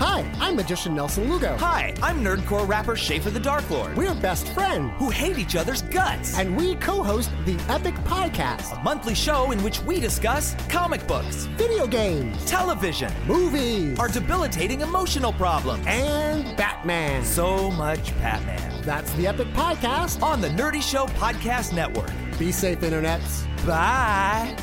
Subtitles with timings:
[0.00, 1.58] Hi, I'm magician Nelson Lugo.
[1.58, 3.94] Hi, I'm nerdcore rapper Schaffer the Dark Lord.
[3.98, 4.94] We're best friends.
[4.96, 6.38] Who hate each other's guts.
[6.38, 8.80] And we co-host the Epic Podcast.
[8.80, 14.80] A monthly show in which we discuss comic books, video games, television, movies, our debilitating
[14.80, 17.22] emotional problems, and Batman.
[17.22, 18.80] So much Batman.
[18.80, 22.10] That's the Epic Podcast on the Nerdy Show Podcast Network.
[22.38, 23.44] Be safe, internets.
[23.66, 24.56] Bye.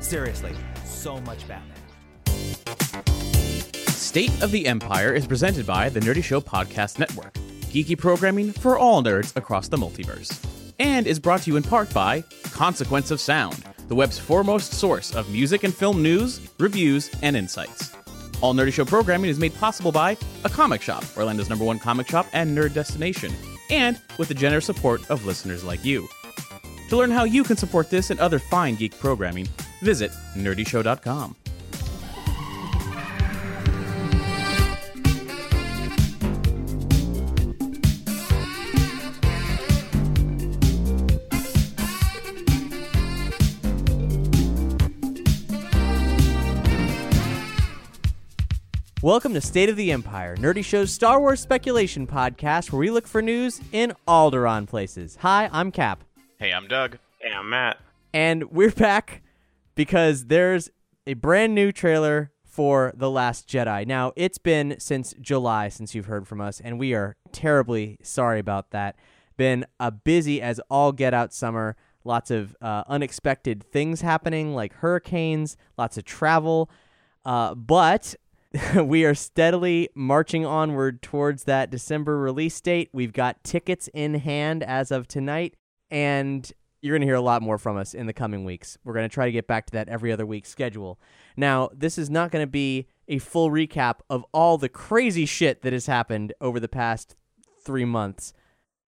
[0.00, 1.78] Seriously, so much Batman.
[4.18, 7.32] State of the Empire is presented by the Nerdy Show Podcast Network,
[7.70, 10.44] geeky programming for all nerds across the multiverse,
[10.80, 15.14] and is brought to you in part by Consequence of Sound, the web's foremost source
[15.14, 17.92] of music and film news, reviews, and insights.
[18.40, 22.08] All Nerdy Show programming is made possible by A Comic Shop, Orlando's number one comic
[22.08, 23.32] shop and nerd destination,
[23.70, 26.08] and with the generous support of listeners like you.
[26.88, 29.46] To learn how you can support this and other fine geek programming,
[29.80, 31.36] visit nerdyshow.com.
[49.08, 53.06] Welcome to State of the Empire, Nerdy Show's Star Wars speculation podcast where we look
[53.06, 55.16] for news in Alderaan places.
[55.22, 56.04] Hi, I'm Cap.
[56.38, 56.98] Hey, I'm Doug.
[57.18, 57.78] Hey, I'm Matt.
[58.12, 59.22] And we're back
[59.74, 60.68] because there's
[61.06, 63.86] a brand new trailer for The Last Jedi.
[63.86, 68.40] Now, it's been since July since you've heard from us, and we are terribly sorry
[68.40, 68.94] about that.
[69.38, 71.76] Been a busy as all get out summer.
[72.04, 76.70] Lots of uh, unexpected things happening, like hurricanes, lots of travel.
[77.24, 78.14] Uh, but
[78.82, 82.88] we are steadily marching onward towards that December release date.
[82.92, 85.54] We've got tickets in hand as of tonight,
[85.90, 86.50] and
[86.80, 88.78] you're going to hear a lot more from us in the coming weeks.
[88.84, 90.98] We're going to try to get back to that every other week schedule.
[91.36, 95.60] Now, this is not going to be a full recap of all the crazy shit
[95.62, 97.16] that has happened over the past
[97.62, 98.32] three months.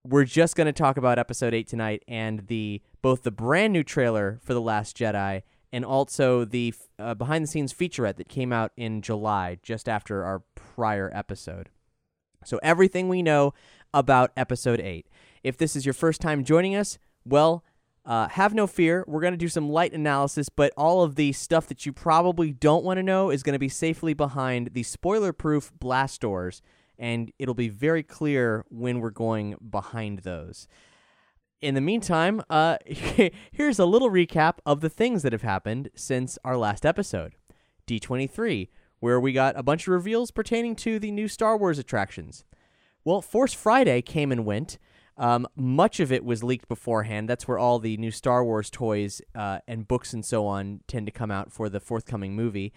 [0.06, 3.82] We're just going to talk about episode 8 tonight and the both the brand new
[3.82, 8.53] trailer for The Last Jedi and also the uh, behind the scenes featurette that came
[8.53, 11.69] out in July, just after our prior episode.
[12.44, 13.54] So, everything we know
[13.92, 15.06] about episode 8.
[15.42, 17.64] If this is your first time joining us, well,
[18.04, 19.04] uh, have no fear.
[19.06, 22.52] We're going to do some light analysis, but all of the stuff that you probably
[22.52, 26.62] don't want to know is going to be safely behind the spoiler proof blast doors,
[26.98, 30.66] and it'll be very clear when we're going behind those
[31.60, 36.38] in the meantime, uh, here's a little recap of the things that have happened since
[36.44, 37.34] our last episode.
[37.87, 38.69] D23,
[39.00, 42.44] where we got a bunch of reveals pertaining to the new Star Wars attractions.
[43.04, 44.78] Well, Force Friday came and went.
[45.16, 47.28] Um, much of it was leaked beforehand.
[47.28, 51.06] That's where all the new Star Wars toys uh, and books and so on tend
[51.06, 52.72] to come out for the forthcoming movie.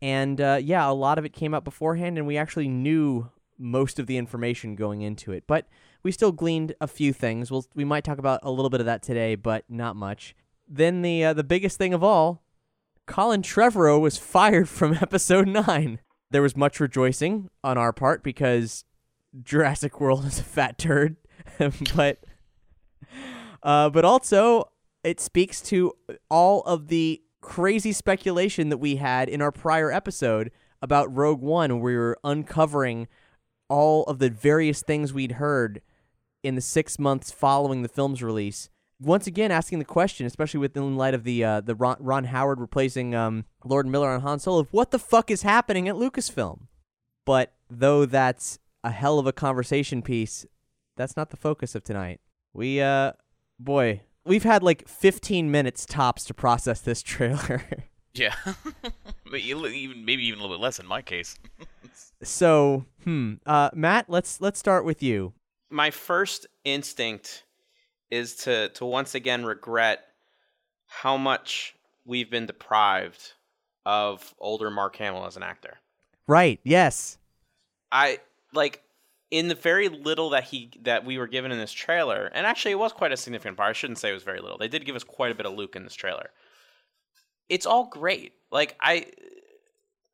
[0.00, 3.98] And uh, yeah, a lot of it came out beforehand, and we actually knew most
[3.98, 5.44] of the information going into it.
[5.48, 5.66] But
[6.02, 7.50] we still gleaned a few things.
[7.50, 10.34] We'll, we might talk about a little bit of that today, but not much.
[10.68, 12.42] Then the uh, the biggest thing of all,
[13.06, 16.00] Colin Trevorrow was fired from episode 9.
[16.30, 18.84] There was much rejoicing on our part because
[19.42, 21.16] Jurassic World is a fat turd,
[21.94, 22.24] but
[23.62, 24.70] uh, but also
[25.04, 25.92] it speaks to
[26.28, 30.50] all of the crazy speculation that we had in our prior episode
[30.82, 33.08] about Rogue One, we were uncovering
[33.68, 35.80] all of the various things we'd heard
[36.42, 38.68] in the six months following the film's release.
[39.00, 42.60] Once again, asking the question, especially within light of the uh, the Ron, Ron Howard
[42.60, 46.62] replacing um, Lord Miller on Han Solo, of what the fuck is happening at Lucasfilm?
[47.24, 50.46] But though that's a hell of a conversation piece,
[50.96, 52.20] that's not the focus of tonight.
[52.52, 53.12] We, uh,
[53.60, 57.62] boy, we've had like 15 minutes tops to process this trailer.
[58.14, 58.34] yeah,
[59.30, 61.38] but even maybe even a little bit less in my case.
[62.22, 65.34] so, hmm, uh, Matt, let's let's start with you
[65.70, 67.44] my first instinct
[68.10, 70.00] is to to once again regret
[70.86, 71.74] how much
[72.04, 73.32] we've been deprived
[73.84, 75.78] of older Mark Hamill as an actor.
[76.26, 76.60] Right.
[76.64, 77.18] Yes.
[77.92, 78.18] I
[78.54, 78.82] like
[79.30, 82.72] in the very little that he that we were given in this trailer, and actually
[82.72, 83.70] it was quite a significant part.
[83.70, 84.58] I shouldn't say it was very little.
[84.58, 86.30] They did give us quite a bit of Luke in this trailer.
[87.48, 88.32] it's all great.
[88.50, 89.06] Like I,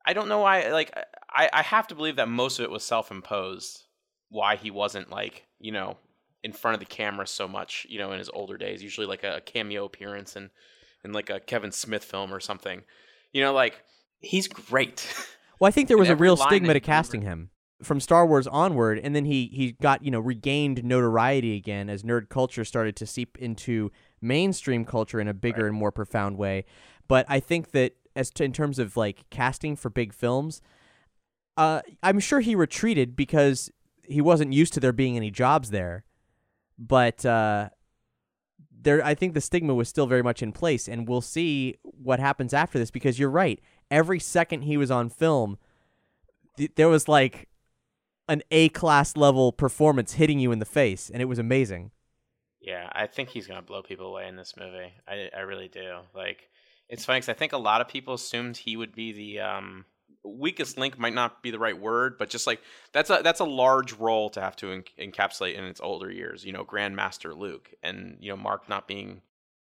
[0.04, 0.70] I don't know why.
[0.72, 0.92] Like
[1.30, 3.83] I, I have to believe that most of it was self-imposed.
[4.34, 5.96] Why he wasn't like you know
[6.42, 7.86] in front of the camera so much.
[7.88, 10.50] You know, in his older days, usually like a cameo appearance in
[11.04, 12.82] in like a Kevin Smith film or something.
[13.32, 13.82] You know, like
[14.20, 15.06] he's great.
[15.60, 17.50] Well, I think there was a real stigma to casting him
[17.80, 22.02] from Star Wars onward, and then he he got you know regained notoriety again as
[22.02, 26.64] nerd culture started to seep into mainstream culture in a bigger and more profound way.
[27.06, 30.60] But I think that as to, in terms of like casting for big films,
[31.56, 33.70] uh, I'm sure he retreated because
[34.06, 36.04] he wasn't used to there being any jobs there.
[36.78, 37.70] But uh,
[38.70, 42.20] there, I think the stigma was still very much in place, and we'll see what
[42.20, 42.90] happens after this.
[42.90, 43.60] Because you're right,
[43.90, 45.58] every second he was on film,
[46.56, 47.48] th- there was like
[48.28, 51.90] an A class level performance hitting you in the face, and it was amazing.
[52.60, 54.92] Yeah, I think he's gonna blow people away in this movie.
[55.06, 55.98] I I really do.
[56.14, 56.48] Like,
[56.88, 59.84] it's funny because I think a lot of people assumed he would be the um,
[60.24, 60.98] weakest link.
[60.98, 62.60] Might not be the right word, but just like
[62.92, 66.44] that's a that's a large role to have to en- encapsulate in its older years.
[66.44, 69.22] You know, Grandmaster Luke, and you know Mark not being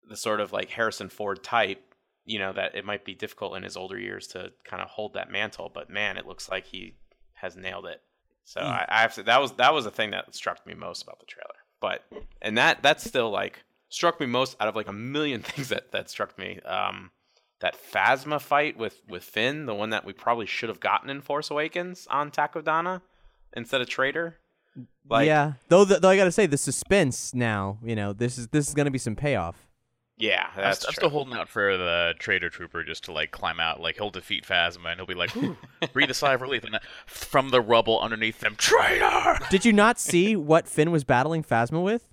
[0.08, 1.96] the sort of like Harrison Ford type.
[2.26, 5.14] You know that it might be difficult in his older years to kind of hold
[5.14, 5.72] that mantle.
[5.74, 6.96] But man, it looks like he
[7.34, 8.02] has nailed it.
[8.46, 9.24] So I, I have to.
[9.24, 11.56] That was that was the thing that struck me most about the trailer.
[11.80, 12.04] But
[12.42, 15.92] and that that's still like struck me most out of like a million things that
[15.92, 16.60] that struck me.
[16.62, 17.12] Um,
[17.64, 21.22] that Phasma fight with with Finn, the one that we probably should have gotten in
[21.22, 23.02] Force Awakens on Takodana
[23.56, 24.38] instead of Traitor.
[25.10, 27.78] Like, yeah, though, th- though I got to say the suspense now.
[27.82, 29.66] You know, this is this is going to be some payoff.
[30.18, 33.62] yeah, I'm, that's I'm still holding out for the Traitor Trooper just to like climb
[33.62, 33.80] out.
[33.80, 35.32] Like he'll defeat Phasma and he'll be like,
[35.94, 36.66] breathe a sigh of relief.
[36.66, 39.40] And then from the rubble underneath them, traitor.
[39.50, 42.10] Did you not see what Finn was battling Phasma with?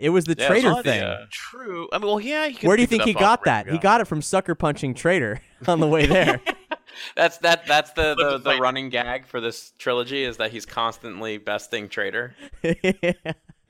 [0.00, 1.00] It was the Yeah, traitor it's thing.
[1.00, 1.24] yeah.
[1.30, 1.88] True.
[1.92, 2.48] I mean, well, yeah.
[2.48, 3.68] He Where do you think he got off that?
[3.68, 6.40] He got it from sucker punching traitor on the way there.
[7.16, 10.66] That's that that's the the, the the running gag for this trilogy is that he's
[10.66, 12.34] constantly besting Traitor.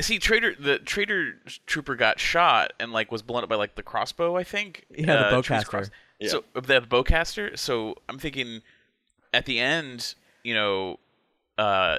[0.00, 1.34] See, Traitor the Traitor
[1.66, 4.36] Trooper got shot and like was blown up by like the crossbow.
[4.36, 4.86] I think.
[4.90, 5.66] Yeah, the uh, Tree's bowcaster.
[5.66, 5.90] cross-
[6.28, 7.58] So uh, the bowcaster.
[7.58, 8.62] So I'm thinking,
[9.34, 10.98] at the end, you know,
[11.58, 11.98] uh,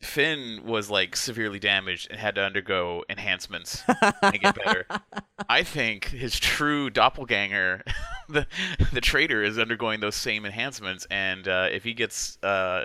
[0.00, 3.82] Finn was like severely damaged and had to undergo enhancements
[4.22, 4.86] and get better.
[5.48, 7.82] I think his true doppelganger,
[8.28, 8.46] the
[8.92, 12.84] the traitor, is undergoing those same enhancements, and uh, if he gets uh,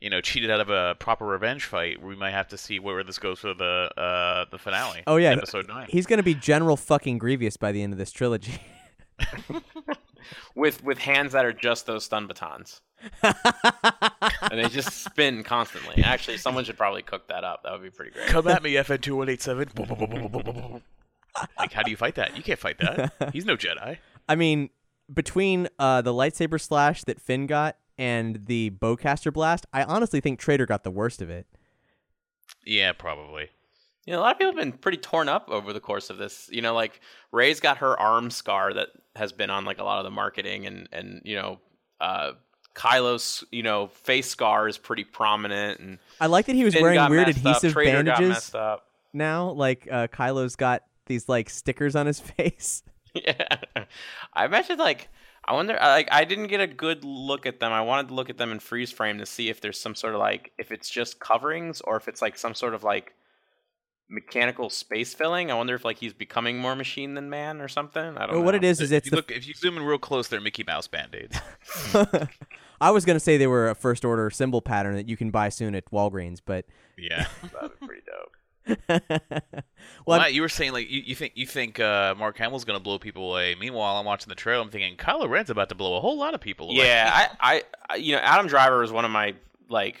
[0.00, 3.04] you know cheated out of a proper revenge fight, we might have to see where
[3.04, 5.02] this goes for the uh, the finale.
[5.06, 5.86] oh yeah, episode nine.
[5.88, 8.60] He's going to be General fucking Grievous by the end of this trilogy.
[10.54, 12.80] with with hands that are just those stun batons.
[13.22, 13.34] and
[14.52, 16.02] they just spin constantly.
[16.04, 17.62] Actually, someone should probably cook that up.
[17.64, 18.28] That would be pretty great.
[18.28, 19.68] Come at me, FN two one eight seven.
[21.58, 22.36] Like, how do you fight that?
[22.36, 23.30] You can't fight that.
[23.32, 23.98] He's no Jedi.
[24.28, 24.70] I mean,
[25.12, 30.38] between uh, the lightsaber slash that Finn got and the bowcaster blast, I honestly think
[30.38, 31.46] Traitor got the worst of it.
[32.64, 33.48] Yeah, probably.
[34.06, 36.18] You know, a lot of people have been pretty torn up over the course of
[36.18, 36.48] this.
[36.52, 37.00] You know, like
[37.30, 40.66] Rey's got her arm scar that has been on like a lot of the marketing,
[40.66, 41.60] and and you know,
[42.00, 42.32] uh,
[42.74, 46.82] Kylo's you know face scar is pretty prominent, and I like that he was Finn
[46.82, 48.52] wearing weird adhesive bandages
[49.12, 49.50] now.
[49.50, 52.82] Like uh, Kylo's got these like stickers on his face.
[53.14, 53.56] Yeah,
[54.34, 55.10] I imagine like
[55.44, 57.72] I wonder like I didn't get a good look at them.
[57.72, 60.14] I wanted to look at them in freeze frame to see if there's some sort
[60.14, 63.14] of like if it's just coverings or if it's like some sort of like
[64.12, 65.50] mechanical space filling.
[65.50, 68.02] I wonder if like he's becoming more machine than man or something.
[68.02, 68.40] I don't Well, know.
[68.42, 69.16] what it is is if it's you the.
[69.16, 71.38] look, if you zoom in real close, they're Mickey Mouse band aids.
[72.80, 75.48] I was gonna say they were a first order symbol pattern that you can buy
[75.48, 76.66] soon at Walgreens, but
[76.98, 77.26] Yeah.
[77.52, 78.32] That'd be pretty dope.
[80.06, 82.78] well, Matt, you were saying like you, you think you think uh, Mark Hamill's gonna
[82.80, 83.56] blow people away.
[83.58, 84.62] Meanwhile, I'm watching the trailer.
[84.62, 86.84] I'm thinking Kylo Ren's about to blow a whole lot of people away.
[86.86, 89.34] Yeah, I, I, I, you know, Adam Driver is one of my
[89.68, 89.96] like,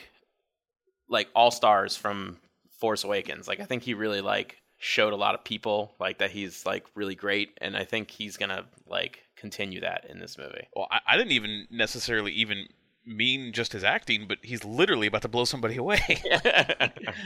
[1.08, 2.36] like all stars from
[2.82, 3.46] Force Awakens.
[3.46, 6.84] Like, I think he really like showed a lot of people like that he's like
[6.96, 10.66] really great, and I think he's gonna like continue that in this movie.
[10.74, 12.66] Well, I, I didn't even necessarily even
[13.06, 16.00] mean just his acting, but he's literally about to blow somebody away.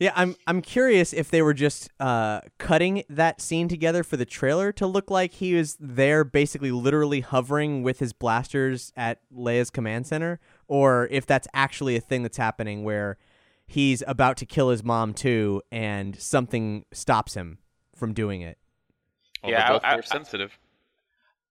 [0.00, 4.24] Yeah, I'm I'm curious if they were just uh, cutting that scene together for the
[4.24, 9.70] trailer to look like he was there, basically literally hovering with his blasters at Leia's
[9.70, 13.18] command center, or if that's actually a thing that's happening where
[13.66, 17.58] he's about to kill his mom too, and something stops him
[17.96, 18.58] from doing it.
[19.42, 20.58] Well, Yeah, they're both I- I- force sensitive.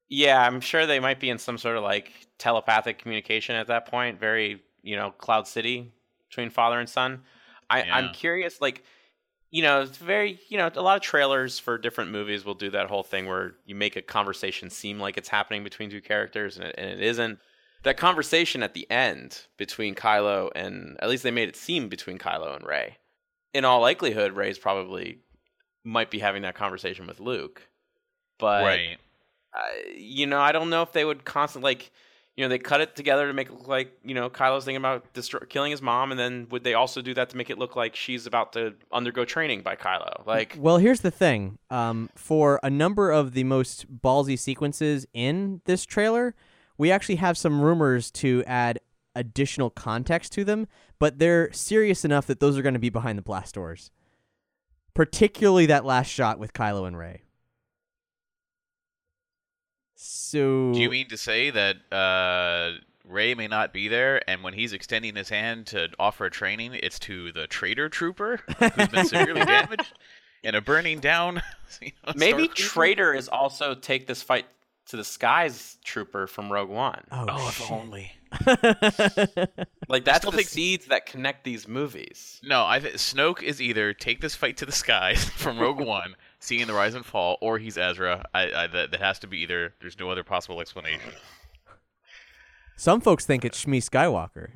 [0.09, 3.87] Yeah, I'm sure they might be in some sort of like telepathic communication at that
[3.87, 4.19] point.
[4.19, 5.91] Very, you know, Cloud City
[6.29, 7.23] between father and son.
[7.69, 7.95] I, Yeah.
[7.97, 8.83] I'm curious, like,
[9.49, 12.69] you know, it's very, you know, a lot of trailers for different movies will do
[12.71, 16.57] that whole thing where you make a conversation seem like it's happening between two characters
[16.57, 17.39] and it, and it isn't.
[17.83, 22.17] That conversation at the end between Kylo and, at least they made it seem between
[22.17, 22.97] Kylo and Rey.
[23.53, 25.19] In all likelihood, Rey's probably
[25.83, 27.61] might be having that conversation with Luke.
[28.39, 28.97] But, right.
[29.53, 29.59] uh,
[29.95, 31.91] you know, I don't know if they would constantly, like,
[32.35, 34.77] you know, they cut it together to make it look like, you know, Kylo's thinking
[34.77, 37.59] about destroy- killing his mom, and then would they also do that to make it
[37.59, 40.25] look like she's about to undergo training by Kylo?
[40.25, 41.59] Like, Well, here's the thing.
[41.69, 46.33] Um, for a number of the most ballsy sequences in this trailer,
[46.77, 48.79] we actually have some rumors to add
[49.15, 50.67] additional context to them,
[50.99, 53.91] but they're serious enough that those are going to be behind the blast doors.
[54.93, 57.23] Particularly that last shot with Kylo and Rey.
[59.95, 64.53] So Do you mean to say that uh, Rey may not be there, and when
[64.53, 69.05] he's extending his hand to offer a training, it's to the traitor trooper who's been
[69.05, 69.93] severely damaged
[70.43, 71.41] in a burning down?
[71.81, 72.55] you know, maybe Starcruiser?
[72.55, 74.45] Traitor is also take this fight
[74.87, 77.03] to the skies trooper from Rogue One.
[77.11, 77.65] Oh, Oh, shit.
[77.65, 78.11] if only.
[79.89, 82.39] Like, that's still the think- seeds that connect these movies.
[82.43, 86.15] No, I th- Snoke is either take this fight to the skies from Rogue One,
[86.39, 88.25] seeing the rise and fall, or he's Ezra.
[88.33, 89.73] I, I that, that has to be either.
[89.81, 91.11] There's no other possible explanation.
[92.75, 94.53] Some folks think it's Shmi Skywalker.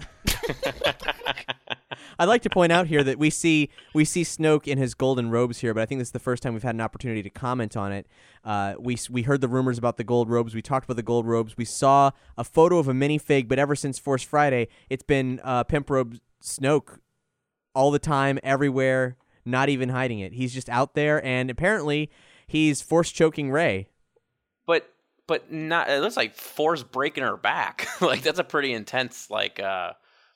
[2.20, 5.30] I'd like to point out here that we see we see Snoke in his golden
[5.30, 7.30] robes here, but I think this is the first time we've had an opportunity to
[7.30, 8.06] comment on it.
[8.44, 10.54] Uh, we we heard the rumors about the gold robes.
[10.54, 11.56] We talked about the gold robes.
[11.56, 15.64] We saw a photo of a minifig, but ever since Force Friday, it's been uh,
[15.64, 16.98] pimp robe Snoke
[17.74, 20.34] all the time, everywhere, not even hiding it.
[20.34, 22.10] He's just out there, and apparently
[22.46, 23.88] he's force choking Rey.
[24.66, 24.92] But,
[25.26, 27.88] but not, it looks like Force breaking her back.
[28.00, 29.92] like, that's a pretty intense, like, uh,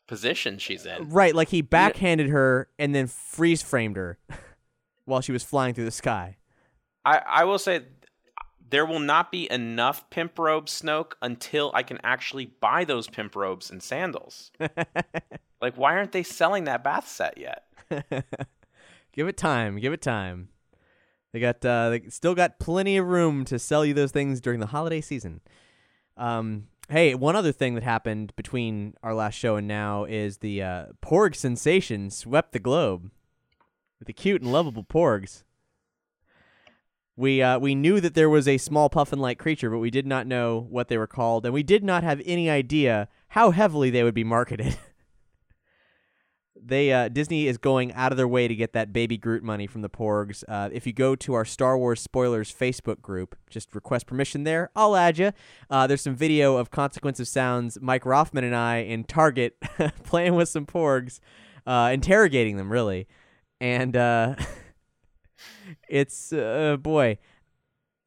[0.07, 1.11] position she's in.
[1.11, 4.19] Right, like he backhanded her and then freeze framed her
[5.05, 6.37] while she was flying through the sky.
[7.05, 7.83] I, I will say
[8.71, 13.37] there will not be enough pimp robes Snoke until I can actually buy those pimp
[13.37, 14.51] robes and sandals.
[15.61, 17.65] like, why aren't they selling that bath set yet?
[19.13, 20.49] give it time, give it time.
[21.33, 24.61] They got uh, they still got plenty of room to sell you those things during
[24.61, 25.41] the holiday season.
[26.17, 30.63] Um, hey, one other thing that happened between our last show and now is the
[30.63, 33.11] uh, Porg sensation swept the globe
[33.99, 35.45] with the cute and lovable Porgs.
[37.17, 40.27] We uh, we knew that there was a small puffin-like creature, but we did not
[40.27, 44.03] know what they were called, and we did not have any idea how heavily they
[44.03, 44.77] would be marketed.
[46.67, 49.67] they uh, Disney is going out of their way to get that baby Groot money
[49.67, 50.43] from the Porgs.
[50.49, 54.71] Uh, if you go to our Star Wars spoilers Facebook group, just request permission there.
[54.75, 55.33] I'll add you.
[55.69, 59.61] Uh, there's some video of Consequence of Sounds, Mike Roffman and I in Target
[60.05, 61.21] playing with some Porgs,
[61.67, 63.07] uh, interrogating them really,
[63.61, 64.35] and uh,
[65.89, 67.19] it's uh, boy,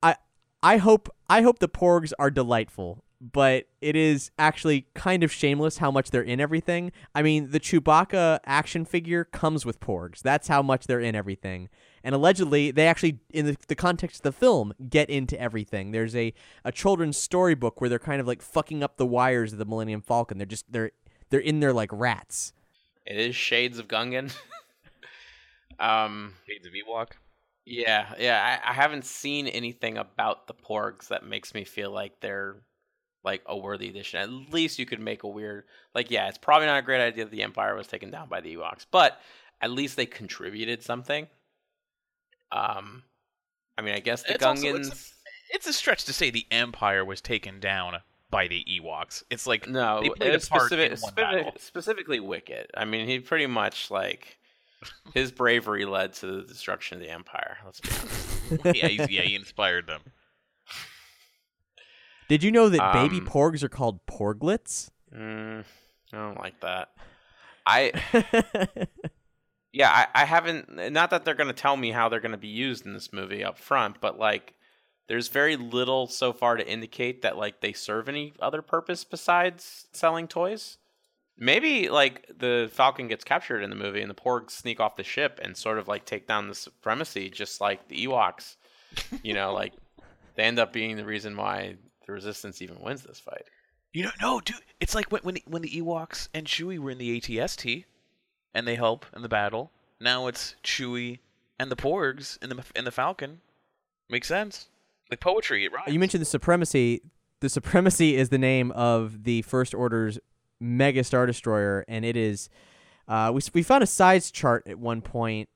[0.01, 0.15] I
[0.63, 5.77] I hope I hope the Porgs are delightful but it is actually kind of shameless
[5.77, 6.91] how much they're in everything.
[7.15, 10.21] I mean, the Chewbacca action figure comes with porgs.
[10.21, 11.69] That's how much they're in everything.
[12.03, 15.91] And allegedly, they actually, in the, the context of the film, get into everything.
[15.91, 16.33] There's a,
[16.63, 20.01] a children's storybook where they're kind of like fucking up the wires of the Millennium
[20.01, 20.37] Falcon.
[20.37, 20.91] They're just they're
[21.29, 22.53] they're in there like rats.
[23.05, 24.31] It is Shades of Gungan.
[25.79, 27.11] um, Shades of Ewok.
[27.65, 28.59] yeah, yeah.
[28.63, 32.57] I, I haven't seen anything about the Porgs that makes me feel like they're
[33.27, 34.19] like a worthy addition.
[34.19, 37.25] At least you could make a weird, like, yeah, it's probably not a great idea
[37.25, 39.19] that the Empire was taken down by the Ewoks, but
[39.61, 41.27] at least they contributed something.
[42.51, 43.03] Um,
[43.77, 44.87] I mean, I guess the It's also- Gungans.
[44.91, 45.13] it's
[45.49, 49.23] It's a stretch to say the Empire was taken down by the Ewoks.
[49.29, 51.53] It's like No, they played a it's part specific, in one specific- battle.
[51.59, 52.71] specifically Wicket.
[52.75, 54.37] I mean, he pretty much like
[55.13, 57.57] his bravery led to the destruction of the Empire.
[57.65, 58.65] Let's be honest.
[58.99, 60.01] yeah, yeah, he inspired them.
[62.27, 64.89] Did you know that baby Um, porgs are called porglets?
[65.15, 65.63] Mm,
[66.13, 66.89] I don't like that.
[67.65, 67.91] I
[69.71, 70.91] yeah, I, I haven't.
[70.91, 73.11] Not that they're going to tell me how they're going to be used in this
[73.13, 74.53] movie up front, but like,
[75.07, 79.87] there's very little so far to indicate that like they serve any other purpose besides
[79.93, 80.77] selling toys.
[81.37, 85.03] Maybe like the Falcon gets captured in the movie and the Porgs sneak off the
[85.03, 88.55] ship and sort of like take down the supremacy, just like the Ewoks.
[89.21, 89.73] You know, like
[90.35, 91.75] they end up being the reason why
[92.07, 93.43] the Resistance even wins this fight.
[93.93, 94.57] You know, no, dude.
[94.79, 97.85] It's like when when the, when the Ewoks and Chewie were in the ATST,
[98.53, 99.71] and they help in the battle.
[99.99, 101.19] Now it's Chewie
[101.59, 103.41] and the Porgs in the in the Falcon.
[104.09, 104.69] Makes sense.
[105.09, 105.93] Like poetry, it rhymes.
[105.93, 107.01] You mentioned the supremacy.
[107.39, 110.19] The supremacy is the name of the First Order's
[110.59, 112.49] mega star destroyer, and it is.
[113.07, 115.47] Uh, we we found a size chart at one point,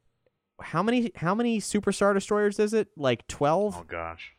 [0.62, 2.90] how many how many superstar destroyers is it?
[2.96, 3.78] Like twelve.
[3.78, 4.34] Oh gosh.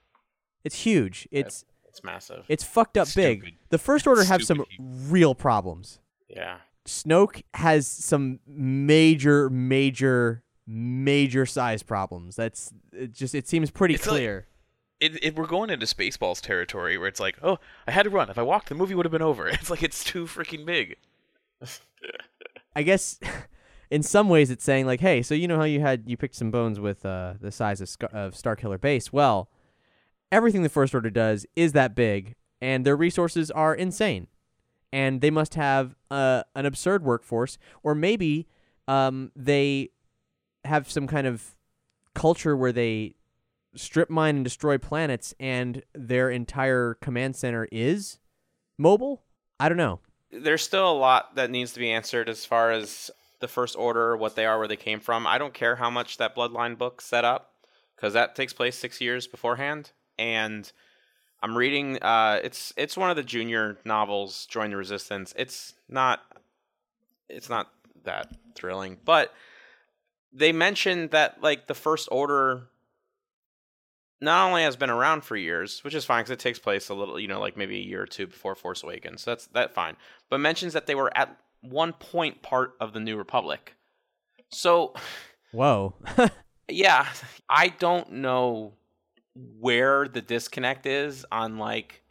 [0.65, 1.29] It's huge.
[1.31, 2.45] It's It's massive.
[2.49, 3.41] it's fucked up big.
[3.43, 3.59] Stupid.
[3.69, 5.99] The first order have some Stupid real problems.
[6.29, 6.57] yeah.
[6.85, 12.35] Snoke has some major, major, major size problems.
[12.35, 14.47] That's it just it seems pretty It's like- clear.
[14.99, 17.59] It, it, we're going into Spaceballs territory where it's like, oh,
[17.89, 18.31] I had to run.
[18.31, 19.47] If I walked, the movie would have been over.
[19.53, 20.97] It's like it's too freaking big.
[22.75, 23.19] I guess
[23.91, 26.35] in some ways it's saying like, hey, so you know how you had you picked
[26.37, 29.13] some bones with uh, the size of, Scar- of Starkiller Base.
[29.13, 29.49] Well,
[30.33, 34.27] everything the First Order does is that big, and their resources are insane,
[34.93, 38.49] and they must have uh, an absurd workforce, or maybe
[38.89, 39.91] um, they
[40.65, 41.55] have some kind of
[42.15, 43.15] culture where they
[43.77, 48.19] strip mine and destroy planets, and their entire command center is
[48.79, 49.23] mobile.
[49.61, 50.01] I don't know.
[50.31, 53.11] there's still a lot that needs to be answered as far as
[53.41, 55.27] the first order, what they are, where they came from.
[55.27, 57.53] I don't care how much that bloodline book set up,
[57.97, 60.71] because that takes place six years beforehand, and
[61.43, 62.01] I'm reading.
[62.01, 65.35] Uh, it's it's one of the junior novels, Join the Resistance.
[65.37, 66.21] It's not
[67.29, 67.71] it's not
[68.05, 69.35] that thrilling, but
[70.33, 72.69] they mentioned that like the first order
[74.21, 76.95] not only has been around for years, which is fine because it takes place a
[76.95, 79.23] little, you know, like maybe a year or two before Force Awakens.
[79.23, 79.97] So that's that fine.
[80.31, 83.75] But mentions that they were at one point part of the New Republic.
[84.51, 84.95] So
[85.51, 85.95] Whoa.
[86.69, 87.09] yeah,
[87.49, 88.75] I don't know
[89.35, 92.03] where the disconnect is on like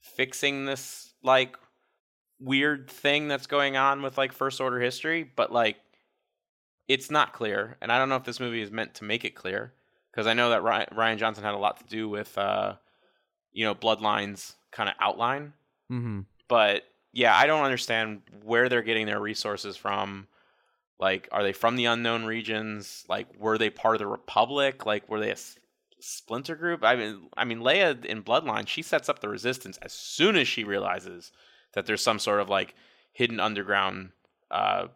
[0.00, 1.56] fixing this like
[2.40, 5.76] weird thing that's going on with like first order history, but like
[6.88, 9.34] it's not clear, and I don't know if this movie is meant to make it
[9.34, 9.72] clear
[10.10, 12.74] because I know that Rian, Rian Johnson had a lot to do with uh
[13.52, 15.52] you know Bloodlines kind of outline,
[15.90, 16.20] mm-hmm.
[16.48, 20.26] but yeah, I don't understand where they're getting their resources from.
[20.98, 23.04] Like, are they from the unknown regions?
[23.08, 24.84] Like, were they part of the Republic?
[24.84, 25.36] Like, were they a
[26.04, 26.84] splinter group?
[26.84, 30.46] I mean, I mean, Leia in Bloodline, she sets up the Resistance as soon as
[30.46, 31.32] she realizes
[31.72, 32.74] that there's some sort of like
[33.12, 34.10] hidden underground,
[34.50, 34.88] uh,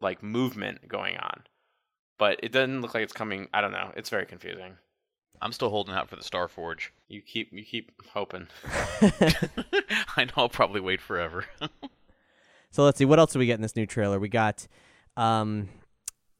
[0.00, 1.42] like movement going on.
[2.18, 3.48] But it doesn't look like it's coming.
[3.52, 3.92] I don't know.
[3.96, 4.74] It's very confusing.
[5.40, 6.92] I'm still holding out for the Star Forge.
[7.08, 8.46] You keep you keep hoping.
[10.16, 11.46] I know I'll probably wait forever.
[12.70, 14.18] So let's see what else do we get in this new trailer.
[14.18, 14.66] We got
[15.16, 15.68] um,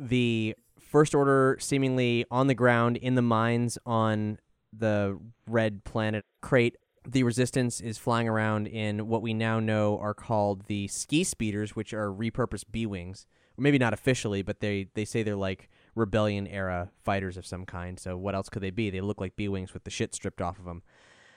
[0.01, 0.57] the
[0.93, 4.39] First Order seemingly on the ground in the mines on
[4.75, 6.77] the red planet Crait.
[7.09, 11.75] The Resistance is flying around in what we now know are called the Ski Speeders,
[11.75, 13.25] which are repurposed B wings.
[13.57, 17.99] Maybe not officially, but they they say they're like rebellion era fighters of some kind.
[17.99, 18.91] So what else could they be?
[18.91, 20.83] They look like B wings with the shit stripped off of them.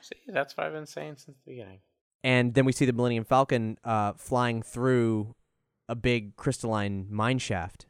[0.01, 1.79] See, that's what I've been saying since the beginning.
[2.25, 5.33] and then we see the Millennium Falcon uh, flying through
[5.87, 7.85] a big crystalline mine shaft.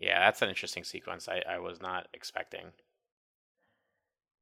[0.00, 1.28] Yeah, that's an interesting sequence.
[1.28, 2.72] I, I was not expecting.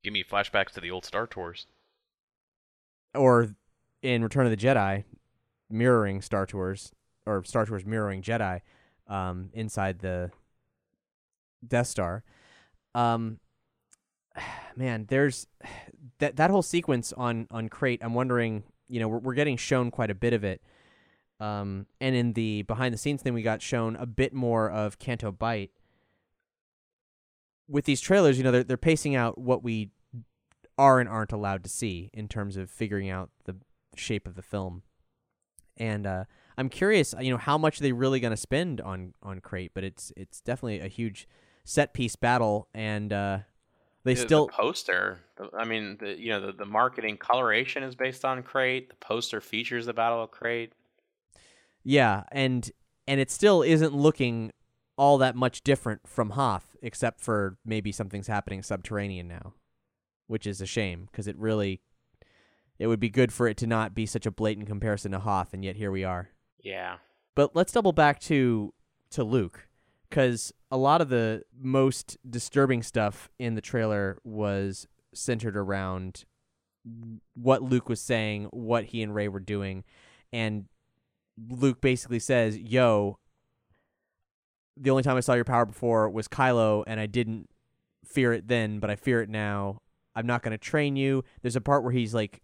[0.04, 1.66] Give me flashbacks to the old Star Tours.
[3.14, 3.54] Or
[4.00, 5.04] in Return of the Jedi,
[5.68, 6.92] mirroring Star Tours,
[7.26, 8.60] or Star Tours mirroring Jedi
[9.08, 10.30] um, inside the
[11.66, 12.22] Death Star.
[12.94, 13.40] Um,
[14.76, 15.48] man, there's
[16.20, 18.00] that that whole sequence on on Crait.
[18.02, 20.62] I'm wondering, you know, we're, we're getting shown quite a bit of it.
[21.40, 24.98] Um, and in the behind the scenes thing, we got shown a bit more of
[24.98, 25.70] Canto Bight.
[27.68, 29.90] With these trailers, you know, they're they're pacing out what we
[30.76, 33.56] are and aren't allowed to see in terms of figuring out the
[33.96, 34.82] shape of the film.
[35.76, 36.24] And uh,
[36.56, 39.72] I'm curious, you know, how much are they really going to spend on on Crait?
[39.74, 41.28] But it's it's definitely a huge
[41.64, 43.38] set piece battle, and uh,
[44.04, 45.20] they The- still the poster.
[45.56, 48.88] I mean, the you know the, the marketing coloration is based on Crait.
[48.88, 50.72] The poster features the Battle of Crait.
[51.88, 52.70] Yeah, and
[53.06, 54.52] and it still isn't looking
[54.98, 59.54] all that much different from Hoth, except for maybe something's happening subterranean now,
[60.26, 61.80] which is a shame because it really
[62.78, 65.54] it would be good for it to not be such a blatant comparison to Hoth,
[65.54, 66.28] and yet here we are.
[66.62, 66.98] Yeah,
[67.34, 68.74] But let's double back to
[69.12, 69.66] to Luke,
[70.10, 76.26] because a lot of the most disturbing stuff in the trailer was centered around
[77.32, 79.84] what Luke was saying, what he and Rey were doing,
[80.34, 80.66] and
[81.48, 83.18] Luke basically says, "Yo,
[84.76, 87.48] the only time I saw your power before was Kylo, and I didn't
[88.04, 89.82] fear it then, but I fear it now.
[90.14, 92.42] I'm not going to train you." There's a part where he's like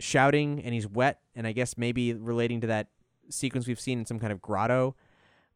[0.00, 2.88] shouting and he's wet, and I guess maybe relating to that
[3.30, 4.96] sequence we've seen in some kind of grotto,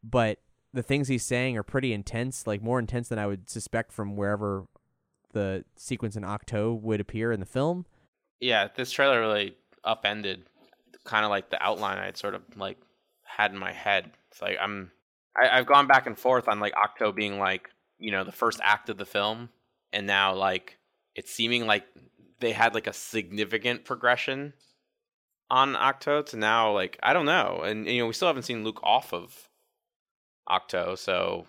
[0.03, 0.39] but
[0.73, 4.15] the things he's saying are pretty intense, like more intense than I would suspect from
[4.15, 4.65] wherever
[5.33, 7.85] the sequence in Ahch-To would appear in the film.
[8.39, 8.67] yeah.
[8.73, 10.48] This trailer really upended
[11.09, 12.77] kind of like the outline I'd sort of like
[13.23, 14.11] had in my head.
[14.31, 14.91] It's like I'm
[15.35, 18.59] I, I've gone back and forth on like Ahch-To being like you know the first
[18.63, 19.49] act of the film,
[19.91, 20.77] and now like
[21.15, 21.85] it's seeming like
[22.39, 24.53] they had like a significant progression
[25.49, 28.63] on Ahch-To to now like I don't know, and you know we still haven't seen
[28.63, 29.49] Luke off of
[30.49, 31.47] Ahch-To, so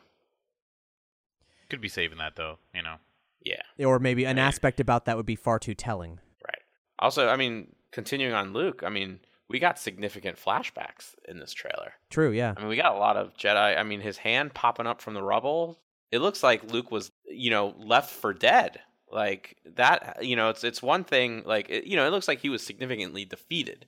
[1.68, 2.96] Could be saving that though, you know.
[3.42, 4.42] yeah, Or maybe an Right.
[4.42, 6.18] aspect about that would be far too telling.
[6.46, 6.62] right.
[6.98, 11.94] Also, I mean, continuing on Luke, I mean, we got significant flashbacks in this trailer.
[12.08, 12.54] True, yeah.
[12.56, 13.76] I mean, we got a lot of Jedi.
[13.76, 15.80] I mean, his hand popping up from the rubble.
[16.12, 18.80] It looks like Luke was, you know, left for dead.
[19.10, 21.42] Like that, you know, it's it's one thing.
[21.44, 23.86] Like it, you know, it looks like he was significantly defeated.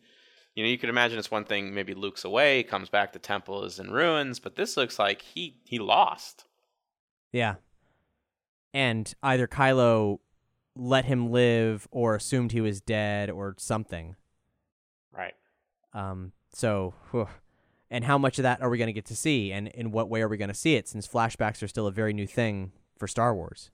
[0.56, 1.72] You know, you could imagine it's one thing.
[1.72, 5.60] Maybe Luke's away, comes back, the temple is in ruins, but this looks like he
[5.64, 6.44] he lost.
[7.30, 7.54] Yeah.
[8.74, 10.18] And either Kylo
[10.74, 14.16] let him live or assumed he was dead or something.
[15.94, 17.28] Um, so, whew.
[17.90, 20.08] and how much of that are we going to get to see, and in what
[20.08, 20.88] way are we going to see it?
[20.88, 23.70] Since flashbacks are still a very new thing for Star Wars,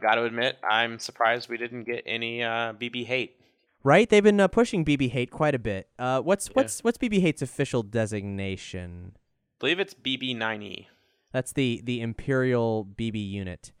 [0.00, 3.38] Got to admit, I'm surprised we didn't get any uh, BB hate.
[3.84, 4.08] right?
[4.08, 5.88] They've been uh, pushing BB hate quite a bit.
[5.98, 6.52] Uh, what's Yeah.
[6.54, 9.16] what's what's BB hate's official designation?
[9.58, 10.86] believe it's BB9E.
[11.32, 13.72] That's the the Imperial BB unit,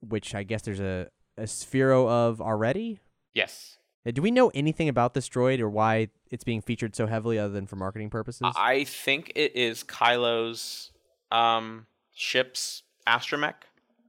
[0.00, 3.00] which I guess there's a a Sphero of already.
[3.34, 3.77] Yes.
[4.08, 7.38] Uh, Do we know anything about this droid or why it's being featured so heavily,
[7.38, 8.52] other than for marketing purposes?
[8.56, 10.90] I think it is Kylo's
[11.30, 13.54] um, ship's astromech.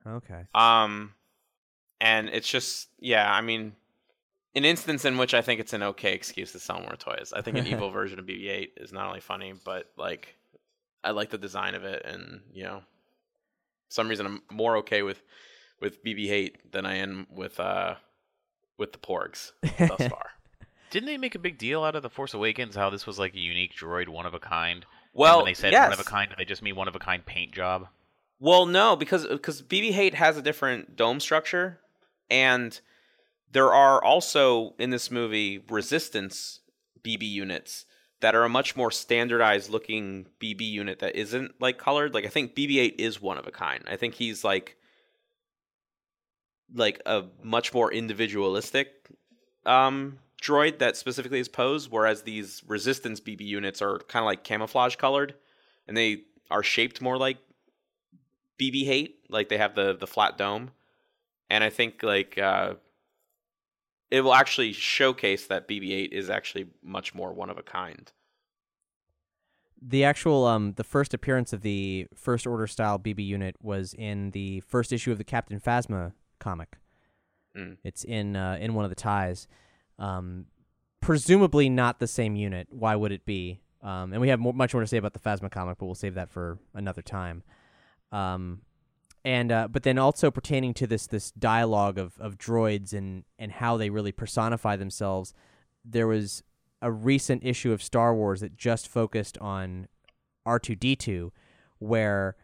[0.07, 0.45] okay.
[0.55, 1.13] Um,
[1.99, 3.73] and it's just, yeah, I mean,
[4.55, 7.33] an instance in which I think it's an okay excuse to sell more toys.
[7.35, 10.35] I think an evil version of BB-8 is not only funny, but like,
[11.03, 12.79] I like the design of it, and you know,
[13.87, 15.21] for some reason I'm more okay with
[15.81, 17.95] with BB-8 than I am with uh
[18.79, 20.31] with the Porgs thus far.
[20.89, 22.75] Didn't they make a big deal out of the Force Awakens?
[22.75, 24.77] How this was like a unique droid, one of a kind.
[24.77, 25.89] And Well, when they said yes.
[25.89, 27.87] one of a kind, did they just mean one of a kind paint job?
[28.39, 31.79] Well, no, because because BB-8 has a different dome structure,
[32.29, 32.79] and
[33.51, 36.61] there are also in this movie resistance
[37.03, 37.85] BB units
[38.21, 42.13] that are a much more standardized looking BB unit that isn't like colored.
[42.13, 43.83] Like I think BB-8 is one of a kind.
[43.87, 44.75] I think he's like
[46.73, 49.09] like a much more individualistic
[49.65, 54.43] um droid that specifically is posed whereas these resistance BB units are kind of like
[54.43, 55.35] camouflage colored
[55.87, 57.37] and they are shaped more like
[58.59, 60.71] BB hate, like they have the the flat dome,
[61.49, 62.75] and I think like uh,
[64.11, 68.11] it will actually showcase that BB-8 is actually much more one of a kind.
[69.81, 74.31] The actual um the first appearance of the first order style BB unit was in
[74.31, 76.77] the first issue of the Captain Phasma comic.
[77.55, 77.77] Mm.
[77.83, 79.47] It's in uh, in one of the ties.
[79.97, 80.45] Um,
[81.01, 82.67] presumably not the same unit.
[82.71, 83.61] Why would it be?
[83.81, 85.95] Um, and we have more, much more to say about the Phasma comic, but we'll
[85.95, 87.43] save that for another time.
[88.11, 88.61] Um,
[89.23, 93.51] and uh, but then also pertaining to this this dialogue of, of droids and and
[93.51, 95.33] how they really personify themselves,
[95.83, 96.43] there was
[96.81, 99.87] a recent issue of Star Wars that just focused on
[100.45, 101.33] R two D two,
[101.79, 102.35] where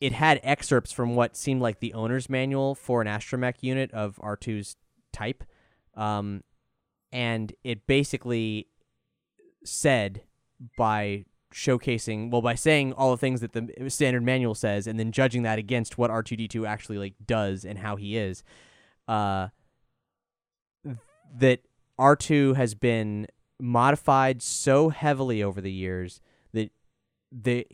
[0.00, 4.18] it had excerpts from what seemed like the owner's manual for an astromech unit of
[4.22, 4.76] R 2's
[5.12, 5.44] type,
[5.94, 6.42] um,
[7.12, 8.68] and it basically
[9.64, 10.22] said
[10.76, 15.10] by showcasing well by saying all the things that the standard manual says and then
[15.10, 18.42] judging that against what R2D2 actually like does and how he is
[19.06, 19.48] uh
[21.34, 21.60] that
[21.98, 23.26] R2 has been
[23.58, 26.20] modified so heavily over the years
[26.52, 26.70] that
[27.32, 27.66] the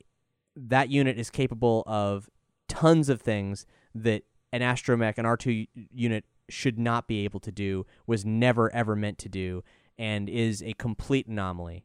[0.56, 2.28] that unit is capable of
[2.68, 7.86] tons of things that an astromech an R2 unit should not be able to do
[8.06, 9.62] was never ever meant to do
[9.98, 11.84] and is a complete anomaly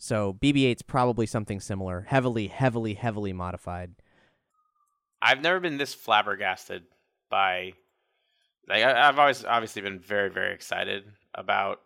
[0.00, 3.92] so BB-8's probably something similar, heavily, heavily, heavily modified.
[5.20, 6.84] I've never been this flabbergasted
[7.28, 7.74] by.
[8.66, 11.82] Like I, I've always obviously been very very excited about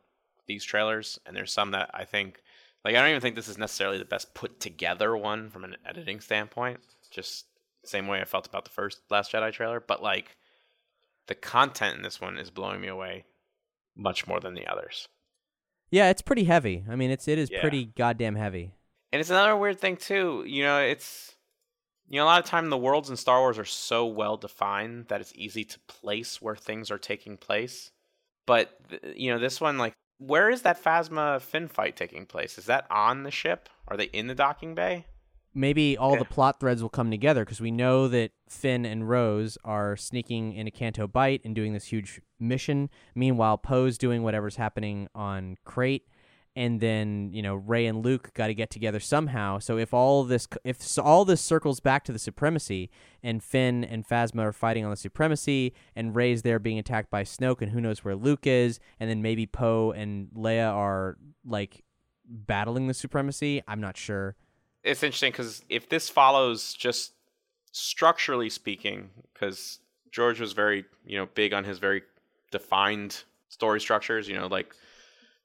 [0.46, 2.40] these trailers, and there's some that I think
[2.84, 5.76] like I don't even think this is necessarily the best put together one from an
[5.86, 6.80] editing standpoint.
[7.10, 7.46] Just
[7.84, 10.36] same way I felt about the first Last Jedi trailer, but like
[11.26, 13.24] the content in this one is blowing me away
[13.96, 15.08] much more than the others.
[15.90, 16.84] Yeah, it's pretty heavy.
[16.90, 17.60] I mean, it's it is Yeah.
[17.60, 18.72] pretty goddamn heavy.
[19.12, 20.44] And it's another weird thing too.
[20.46, 21.36] You know, it's
[22.08, 25.06] you know a lot of time the worlds in Star Wars are so well defined
[25.08, 27.92] that it's easy to place where things are taking place.
[28.46, 28.76] But
[29.14, 32.58] you know, this one like where is that Phasma Finn fight taking place?
[32.58, 33.68] Is that on the ship?
[33.88, 35.06] Are they in the docking bay?
[35.56, 36.18] Maybe all Yeah.
[36.18, 40.52] the plot threads will come together because we know that Finn and Rose are sneaking
[40.52, 42.90] into Canto Bight and doing this huge mission.
[43.14, 46.02] Meanwhile, Poe's doing whatever's happening on Crait,
[46.56, 49.58] and then you know Rey and Luke got to get together somehow.
[49.58, 52.90] So if all this if all this circles back to the supremacy,
[53.22, 57.24] and Finn and Phasma are fighting on the supremacy, and Rey's there being attacked by
[57.24, 61.82] Snoke, and who knows where Luke is, and then maybe Poe and Leia are like
[62.26, 63.62] battling the supremacy.
[63.66, 64.36] I'm not sure.
[64.82, 67.12] it's interesting because if this follows just
[67.72, 69.80] structurally speaking, because
[70.12, 72.02] George was very you know big on his very
[72.52, 74.28] defined story structures.
[74.28, 74.74] You know, like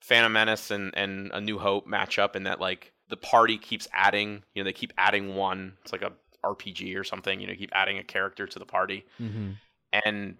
[0.01, 3.87] Phantom Menace and and A New Hope match up in that like the party keeps
[3.93, 4.43] adding.
[4.53, 5.73] You know, they keep adding one.
[5.81, 7.39] It's like a RPG or something.
[7.39, 9.05] You know, keep adding a character to the party.
[9.19, 9.51] Mm-hmm.
[9.91, 10.37] and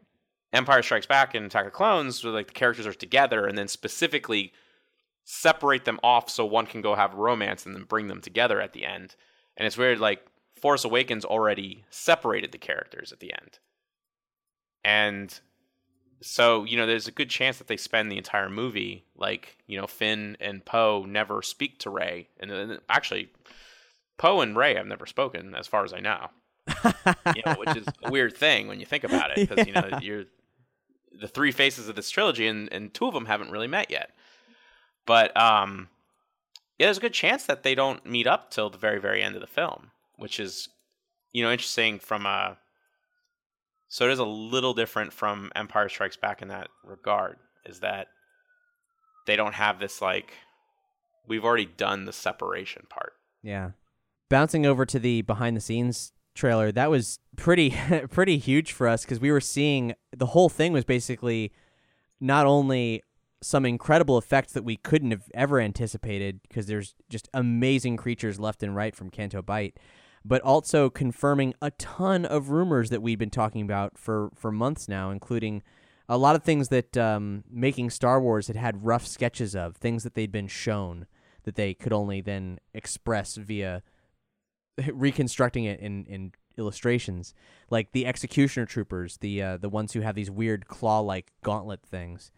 [0.52, 3.58] Empire Strikes Back and Attack of the Clones, where like the characters are together, and
[3.58, 4.52] then specifically
[5.24, 8.74] separate them off so one can go have romance and then bring them together at
[8.74, 9.15] the end.
[9.56, 10.26] And it's weird, like
[10.60, 13.60] Force Awakens already separated the characters at the end,
[14.84, 15.39] and
[16.22, 19.80] so you know there's a good chance that they spend the entire movie like you
[19.80, 23.30] know Finn and Poe never speak to Rey, and then actually
[24.18, 26.30] Poe and Rey have never spoken as far as I know
[27.36, 30.00] you know, which is a weird thing when you think about it, because you know
[30.02, 30.26] you're
[31.20, 34.12] the three faces of this trilogy, and, and two of them haven't really met yet.
[35.06, 35.90] But um,
[36.78, 39.36] yeah, there's a good chance that they don't meet up till the very, very end
[39.36, 40.70] of the film, which is
[41.32, 42.58] you know interesting from a.
[43.89, 47.38] So it is a little different from Empire Strikes Back in that regard.
[47.65, 48.08] Is that
[49.25, 50.34] they don't have this like
[51.28, 53.13] we've already done the separation part.
[53.43, 53.71] Yeah.
[54.30, 57.75] Bouncing over to the behind the scenes trailer, that was pretty
[58.12, 61.52] pretty huge for us because we were seeing the whole thing was basically
[62.19, 63.04] not only
[63.41, 68.62] some incredible effects that we couldn't have ever anticipated because there's just amazing creatures left
[68.62, 69.78] and right from Canto Bight,
[70.30, 74.88] but also confirming a ton of rumors that we've been talking about for for months
[74.88, 75.63] now, including
[76.08, 80.04] a lot of things that um, making Star Wars had had rough sketches of, things
[80.04, 81.08] that they'd been shown
[81.44, 83.82] that they could only then express via
[84.94, 87.34] reconstructing it in, in illustrations,
[87.72, 91.82] like the executioner troopers, the uh, the ones who have these weird claw like gauntlet
[91.82, 92.32] things,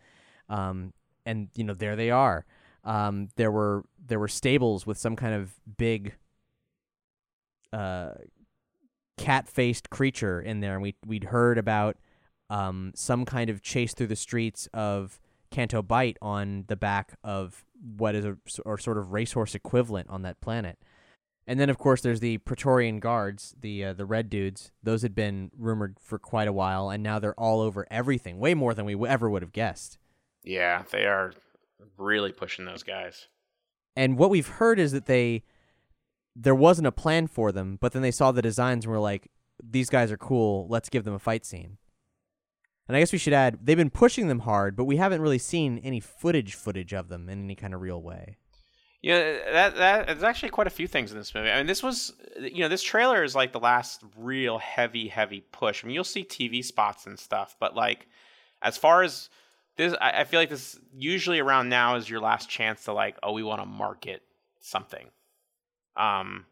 [0.48, 0.94] um,
[1.26, 2.46] and you know there they are.
[2.86, 6.14] Um, there were there were stables with some kind of big
[7.74, 8.12] uh,
[9.18, 11.98] cat faced creature in there, and we we'd heard about
[12.50, 15.20] um, some kind of chase through the streets of
[15.52, 17.66] Canto Bight on the back of
[17.98, 20.78] what is a or sort of racehorse equivalent on that planet.
[21.48, 24.72] And then, of course, there's the Praetorian Guards, the uh, the red dudes.
[24.84, 28.54] Those had been rumored for quite a while, and now they're all over everything, way
[28.54, 29.98] more than we w- ever would have guessed.
[30.44, 31.34] Yeah, they are
[31.98, 33.28] really pushing those guys.
[33.96, 35.44] And what we've heard is that they
[36.36, 39.30] there wasn't a plan for them, but then they saw the designs and were like,
[39.64, 40.68] "These guys are cool.
[40.70, 41.78] Let's give them a fight scene."
[42.88, 45.38] And I guess we should add they've been pushing them hard, but we haven't really
[45.38, 48.38] seen any footage footage of them in any kind of real way.
[49.02, 51.50] Yeah, that that there's actually quite a few things in this movie.
[51.50, 55.42] I mean, this was you know this trailer is like the last real heavy heavy
[55.52, 55.84] push.
[55.84, 58.08] I mean, you'll see TV spots and stuff, but like
[58.62, 59.30] as far as
[59.78, 63.18] this, I, I feel like this usually around now is your last chance to like,
[63.24, 64.22] oh, we want to market
[64.60, 65.08] something,
[65.96, 66.46] um,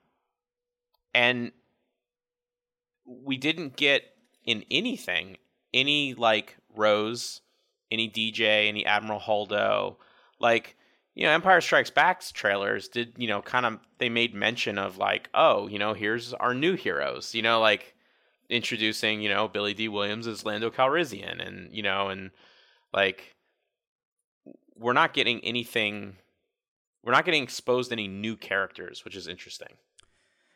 [1.13, 1.51] and
[3.05, 4.03] we didn't get
[4.45, 5.37] in anything
[5.73, 7.41] any like Rose,
[7.91, 9.97] any DJ, any Admiral Holdo,
[10.39, 10.75] like
[11.15, 14.97] you know, Empire Strikes Back's trailers did, you know, kind of they made mention of
[14.97, 17.93] like, oh, you know, here's our new heroes, you know, like
[18.49, 22.31] introducing, you know, Billy Dee Williams as Lando Calrissian and, you know, and
[22.93, 23.35] like
[24.77, 26.15] we're not getting anything
[27.03, 29.77] we're not getting exposed to any new characters, which is interesting.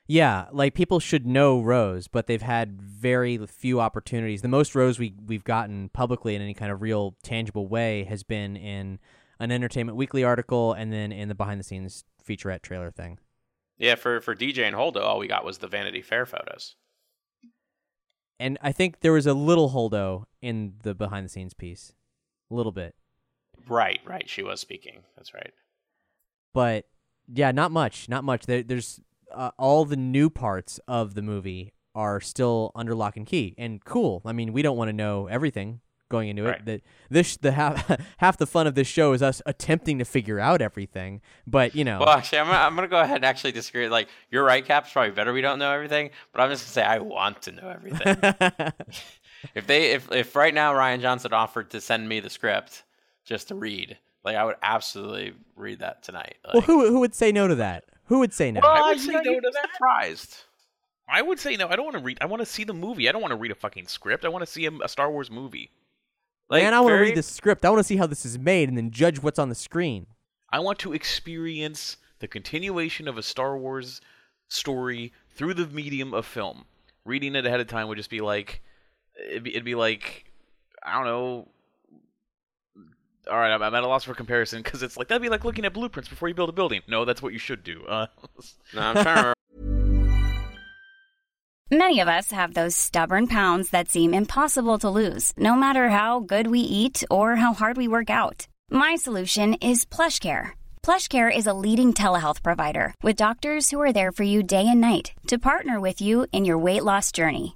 [0.06, 4.42] Yeah, like people should know Rose, but they've had very few opportunities.
[4.42, 8.24] The most Rose we we've gotten publicly in any kind of real tangible way has
[8.24, 9.00] been in
[9.40, 13.20] an Entertainment Weekly article and then in the behind the scenes featurette trailer thing.
[13.78, 16.76] Yeah, for for DJ and Holdo, all we got was the Vanity Fair photos.
[18.40, 21.94] And I think there was a little Holdo in the behind the scenes piece.
[22.52, 22.94] A little bit.
[23.70, 24.30] Right, right.
[24.30, 25.04] She was speaking.
[25.16, 25.54] That's right.
[26.54, 26.86] But
[27.34, 28.10] yeah, not much.
[28.10, 28.46] Not much.
[28.46, 29.00] There, there's
[29.34, 33.84] uh, all the new parts of the movie are still under lock and key and
[33.84, 34.22] cool.
[34.26, 36.66] I mean, we don't want to know everything going into it.
[36.66, 40.40] That this the half half the fun of this show is us attempting to figure
[40.40, 41.22] out everything.
[41.46, 43.90] But you know, Well, actually, I'm gonna, I'm gonna go ahead and actually disagree.
[43.90, 44.84] Like, you're right, Cap.
[44.86, 47.52] It's probably better we don't know everything, but I'm just gonna say I want to
[47.52, 48.18] know everything.
[49.56, 52.84] if they, if if right now Rian Johnson offered to send me the script
[53.26, 56.36] just to read, like I would absolutely read that tonight.
[56.46, 57.86] Like, well, who who would say no to that?
[58.06, 58.62] Who would say no?
[58.62, 59.70] Well, I would say no to that.
[59.74, 60.44] Surprised.
[61.10, 61.68] I would say no.
[61.68, 62.18] I don't want to read.
[62.22, 63.10] I want to see the movie.
[63.10, 64.26] I don't want to read a fucking script.
[64.26, 65.70] I want to see a, a Star Wars movie.
[66.50, 67.66] Like, Man, I want to read the script.
[67.66, 70.08] I want to see how this is made and then judge what's on the screen.
[70.50, 74.02] I want to experience the continuation of a Star Wars
[74.50, 76.66] story through the medium of film.
[77.06, 78.62] Reading it ahead of time would just be like,
[79.30, 80.26] it'd be, it'd be like,
[80.84, 81.48] I don't know.
[83.30, 85.46] All right, I'm, I'm at a loss for comparison because it's like that'd be like
[85.46, 86.82] looking at blueprints before you build a building.
[86.88, 87.84] No, that's what you should do.
[87.86, 88.08] Uh,
[88.74, 89.34] No, I'm trying to remember.
[91.72, 96.20] Many of us have those stubborn pounds that seem impossible to lose, no matter how
[96.20, 98.48] good we eat or how hard we work out.
[98.70, 100.52] My solution is PlushCare.
[100.84, 104.82] PlushCare is a leading telehealth provider with doctors who are there for you day and
[104.82, 107.56] night to partner with you in your weight loss journey.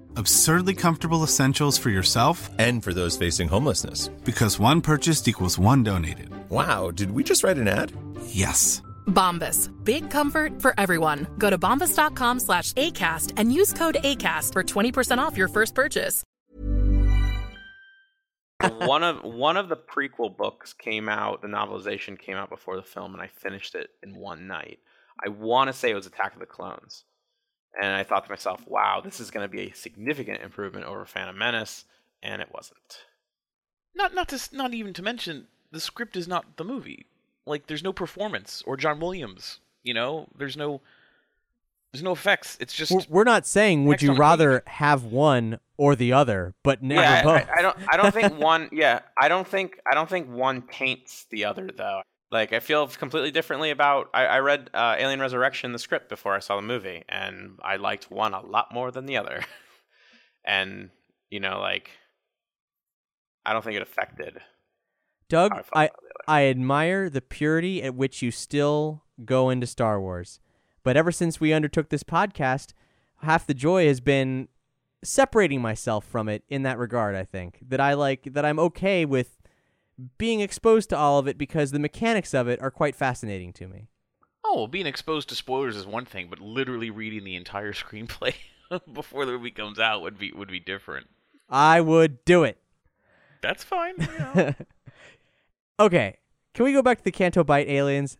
[0.17, 4.09] Absurdly comfortable essentials for yourself And for those facing homelessness.
[4.25, 6.29] because one purchased equals one donated.
[6.49, 7.91] Wow, did we just write an ad?
[8.25, 8.81] Yes.
[9.07, 9.69] Bombas.
[9.83, 11.27] Big comfort for everyone.
[11.37, 16.23] Go to bombas.com slash ACAST and use code ACAST for 20% off your first purchase.
[18.79, 21.41] one of one of the prequel books came out.
[21.41, 24.77] The novelization came out before the film, and I finished it in one night.
[25.23, 27.03] I want to say it was Attack of the Clones,
[27.79, 31.05] and I thought to myself, "Wow, this is going to be a significant improvement over
[31.05, 31.85] Phantom Menace,"
[32.21, 33.05] and it wasn't.
[33.95, 37.05] not not to not even to mention the script is not the movie.
[37.45, 39.59] Like there's no performance or John Williams.
[39.83, 40.81] You know, there's no
[41.91, 42.57] there's no effects.
[42.59, 46.13] It's just We're, we're not saying would you on a rather have one or the
[46.13, 47.49] other, but never yeah, both.
[47.49, 47.77] I, I don't.
[47.89, 48.69] I don't think one.
[48.71, 49.79] Yeah, I don't think.
[49.89, 52.01] I don't think one paints the other though.
[52.31, 54.09] Like I feel completely differently about.
[54.13, 57.75] I, I read uh, Alien Resurrection, the script before I saw the movie, and I
[57.75, 59.43] liked one a lot more than the other.
[60.45, 60.89] and
[61.29, 61.91] you know, like,
[63.45, 64.39] I don't think it affected.
[65.27, 66.23] Doug, I I, about the other.
[66.27, 70.39] I admire the purity at which you still go into Star Wars.
[70.83, 72.73] But ever since we undertook this podcast,
[73.21, 74.47] half the joy has been
[75.03, 77.59] separating myself from it in that regard, I think.
[77.67, 79.40] That I like that I'm okay with
[80.17, 83.67] being exposed to all of it because the mechanics of it are quite fascinating to
[83.67, 83.87] me.
[84.43, 88.33] oh, well, being exposed to spoilers is one thing, but literally reading the entire screenplay
[88.93, 91.07] before the movie comes out would be would be different.
[91.49, 92.57] I would do it.
[93.41, 93.95] That's fine.
[93.99, 94.53] You know.
[95.79, 96.19] Okay,
[96.53, 98.17] can we go back to the Canto Bight aliens?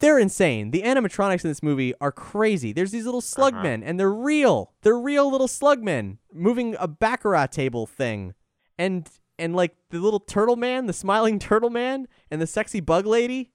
[0.00, 0.72] They're insane.
[0.72, 2.74] The animatronics in this movie are crazy.
[2.74, 3.50] There's these little uh-huh.
[3.50, 4.72] slugmen, and they're real.
[4.82, 8.34] They're real little slugmen moving a baccarat table thing,
[8.78, 9.08] and
[9.42, 13.50] and like the little turtle man, the smiling turtle man, and the sexy bug lady.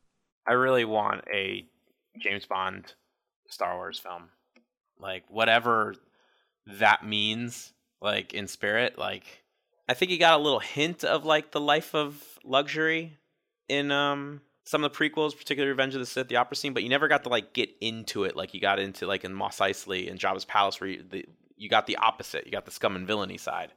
[0.46, 1.66] I really want a
[2.20, 2.94] James Bond
[3.50, 4.30] Star Wars film.
[5.00, 5.96] Like whatever
[6.66, 9.44] that means, like in spirit, like
[9.88, 13.18] I think you got a little hint of like the life of luxury
[13.70, 16.84] in um some of the prequels, particularly Revenge of the Sith, the opera scene, but
[16.84, 19.60] you never got to like get into it like you got into like in Mos
[19.60, 22.46] Eisley and Jabba's palace where you, the, you got the opposite.
[22.46, 23.72] You got the scum and villainy side.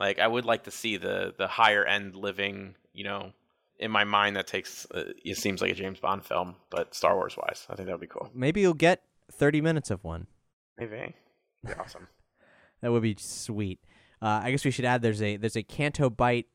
[0.00, 3.32] Like I would like to see the the higher end living, you know,
[3.78, 7.14] in my mind that takes uh, it seems like a James Bond film, but Star
[7.16, 8.30] Wars wise, I think that would be cool.
[8.34, 9.02] Maybe you'll get
[9.32, 10.26] 30 minutes of one.
[10.78, 11.14] Maybe.
[11.64, 12.08] Be awesome.
[12.80, 13.78] That would be sweet.
[14.20, 16.46] Uh, I guess we should add there's a there's a Canto Bight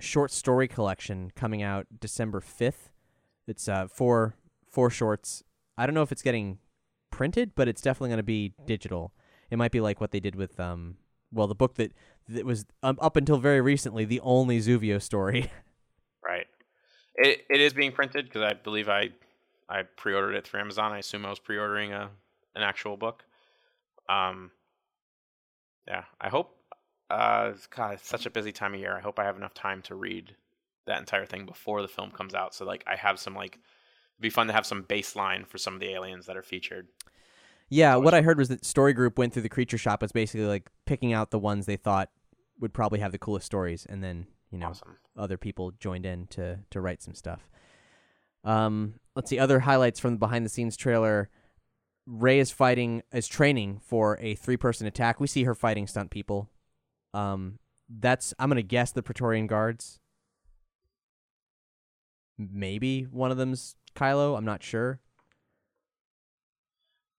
[0.00, 2.90] short story collection coming out December 5th.
[3.46, 4.34] It's uh four
[4.68, 5.44] four shorts.
[5.78, 6.58] I don't know if it's getting
[7.10, 9.12] printed, but it's definitely going to be digital.
[9.48, 10.96] It might be like what they did with um
[11.32, 11.92] well the book that
[12.28, 15.50] that was um, up until very recently the only Zuvio story.
[16.24, 16.46] right.
[17.16, 19.10] It it is being printed because I believe I
[19.68, 20.92] I pre-ordered it through Amazon.
[20.92, 22.10] I assume I was pre-ordering a
[22.54, 23.24] an actual book.
[24.08, 24.50] Um.
[25.88, 26.56] Yeah, I hope.
[27.10, 28.96] Uh, God, it's such a busy time of year.
[28.96, 30.36] I hope I have enough time to read
[30.86, 32.54] that entire thing before the film comes out.
[32.54, 35.74] So like, I have some like, it'd be fun to have some baseline for some
[35.74, 36.86] of the aliens that are featured.
[37.70, 40.46] Yeah, what I heard was that Story Group went through the creature shop was basically
[40.46, 42.10] like picking out the ones they thought
[42.58, 44.96] would probably have the coolest stories and then, you know, Awesome.
[45.16, 47.48] other people joined in to to write some stuff.
[48.42, 51.30] Um, let's see other highlights from the behind the scenes trailer.
[52.06, 55.20] Rey is fighting is training for a three person attack.
[55.20, 56.50] We see her fighting stunt people.
[57.14, 60.00] Um, that's I'm gonna guess the Praetorian Guards.
[62.38, 64.36] Maybe one of them's Kylo.
[64.36, 65.00] I'm not sure.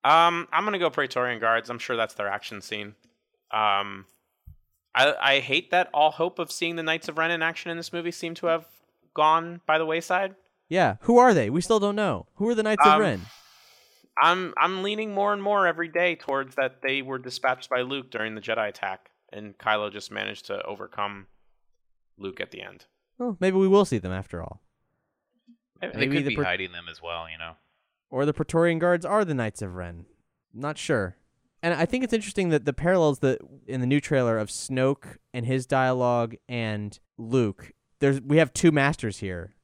[0.04, 1.70] Um, I'm gonna go Praetorian Guards.
[1.70, 2.96] I'm sure that's their action scene.
[3.52, 4.06] Um,
[4.96, 7.78] I I hate that all hope of seeing the Knights of Ren in action in
[7.78, 8.66] this movie seem to have
[9.14, 10.36] gone by the wayside.
[10.70, 11.50] Yeah, who are they?
[11.50, 12.28] We still don't know.
[12.36, 13.22] Who are the Knights of Um, Ren?
[14.22, 18.10] I'm I'm leaning more and more every day towards that they were dispatched by Luke
[18.12, 21.28] during the Jedi attack, and Kylo just managed to overcome
[22.18, 22.86] Luke at the end.
[23.18, 24.62] Well, maybe we will see them after all.
[25.80, 27.54] They Maybe could the be per- hiding them as well, you know.
[28.12, 30.06] Or the Praetorian Guards are the Knights of Ren.
[30.54, 31.16] Not sure.
[31.64, 35.18] And I think it's interesting that the parallels that in the new trailer of Snoke
[35.34, 39.56] and his dialogue and Luke, there's we have two masters here,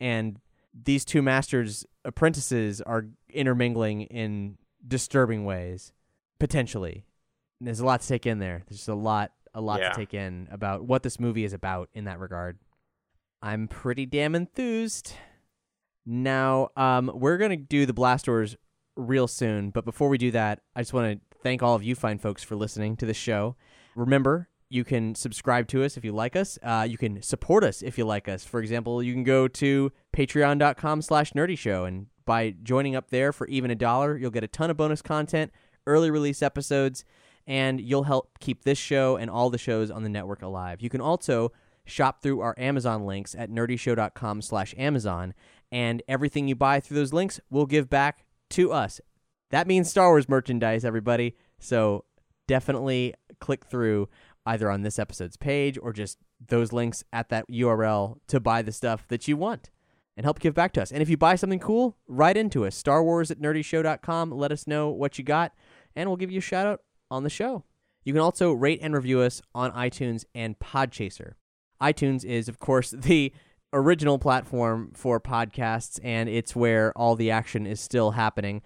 [0.00, 0.38] and
[0.74, 5.92] these two masters' apprentices are intermingling in disturbing ways,
[6.40, 7.06] potentially.
[7.60, 8.62] And there's a lot to take in there.
[8.68, 9.90] There's just a lot, a lot Yeah.
[9.90, 12.58] to take in about what this movie is about in that regard.
[13.40, 15.14] I'm pretty damn enthused.
[16.06, 18.56] Now, um, we're gonna do the blast doors
[18.96, 21.94] real soon, but before we do that, I just want to thank all of you
[21.94, 23.56] fine folks for listening to the show.
[23.94, 26.58] Remember, you can subscribe to us if you like us.
[26.62, 28.44] Uh, you can support us if you like us.
[28.44, 33.32] For example, you can go to patreon.com slash nerdy show, and by joining up there
[33.32, 35.52] for even a dollar, you'll get a ton of bonus content,
[35.86, 37.04] early release episodes,
[37.46, 40.80] and you'll help keep this show and all the shows on the network alive.
[40.80, 41.52] You can also
[41.84, 45.34] shop through our Amazon links at nerdyshow.com slash Amazon,
[45.74, 49.00] and everything you buy through those links will give back to us.
[49.50, 51.34] That means Star Wars merchandise, everybody.
[51.58, 52.04] So
[52.46, 54.08] definitely click through
[54.46, 58.70] either on this episode's page or just those links at that URL to buy the
[58.70, 59.70] stuff that you want
[60.16, 60.92] and help give back to us.
[60.92, 62.76] And if you buy something cool, write into us.
[62.76, 64.30] Star Wars at nerdyshow.com.
[64.30, 65.54] Let us know what you got,
[65.96, 67.64] and we'll give you a shout out on the show.
[68.04, 71.32] You can also rate and review us on iTunes and Podchaser.
[71.82, 73.32] iTunes is, of course, the
[73.74, 78.62] original platform for podcasts, and it's where all the action is still happening.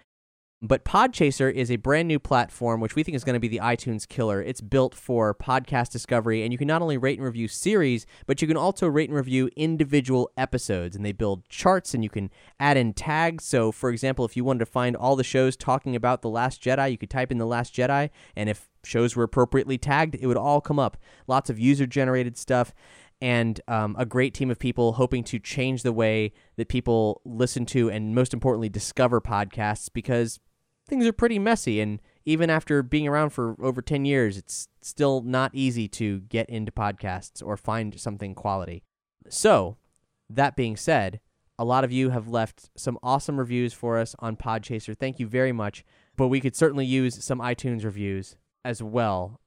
[0.61, 3.61] But Podchaser is a brand new platform which we think is going to be the
[3.63, 4.41] iTunes killer.
[4.41, 8.41] It's built for podcast discovery, and you can not only rate and review series, but
[8.41, 10.97] you can also rate and review individual episodes.
[10.97, 12.29] And they build charts, and you can
[12.59, 13.45] add in tags.
[13.45, 16.61] So, for example, if you wanted to find all the shows talking about The Last
[16.61, 20.27] Jedi, you could type in The Last Jedi, and if shows were appropriately tagged, it
[20.27, 20.97] would all come up.
[21.25, 22.73] Lots of user generated stuff
[23.21, 27.65] and um, a great team of people hoping to change the way that people listen
[27.67, 30.39] to and most importantly discover podcasts because
[30.87, 31.81] things are pretty messy.
[31.81, 36.49] And even after being around for over 10 years it's still not easy to get
[36.49, 38.83] into podcasts or find something quality.
[39.27, 39.77] So
[40.29, 41.19] that being said
[41.59, 44.97] a lot of you have left some awesome reviews for us on podchaser.
[44.97, 45.83] Thank you very much.
[46.15, 49.41] But we could certainly use some itunes reviews as well.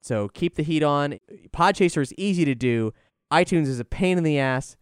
[0.00, 1.18] So keep the heat on.
[1.50, 2.94] Podchaser is easy to do
[3.32, 4.76] iTunes is a pain in the ass.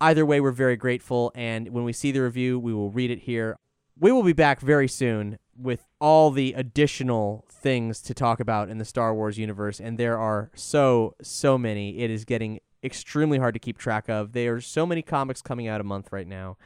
[0.00, 3.20] Either way, we're very grateful, and when we see the review, we will read it
[3.20, 3.58] here.
[3.98, 8.78] We will be back very soon with all the additional things to talk about in
[8.78, 11.98] the Star Wars universe, and there are so, so many.
[11.98, 14.32] It is getting extremely hard to keep track of.
[14.32, 16.56] There are so many comics coming out a month right now.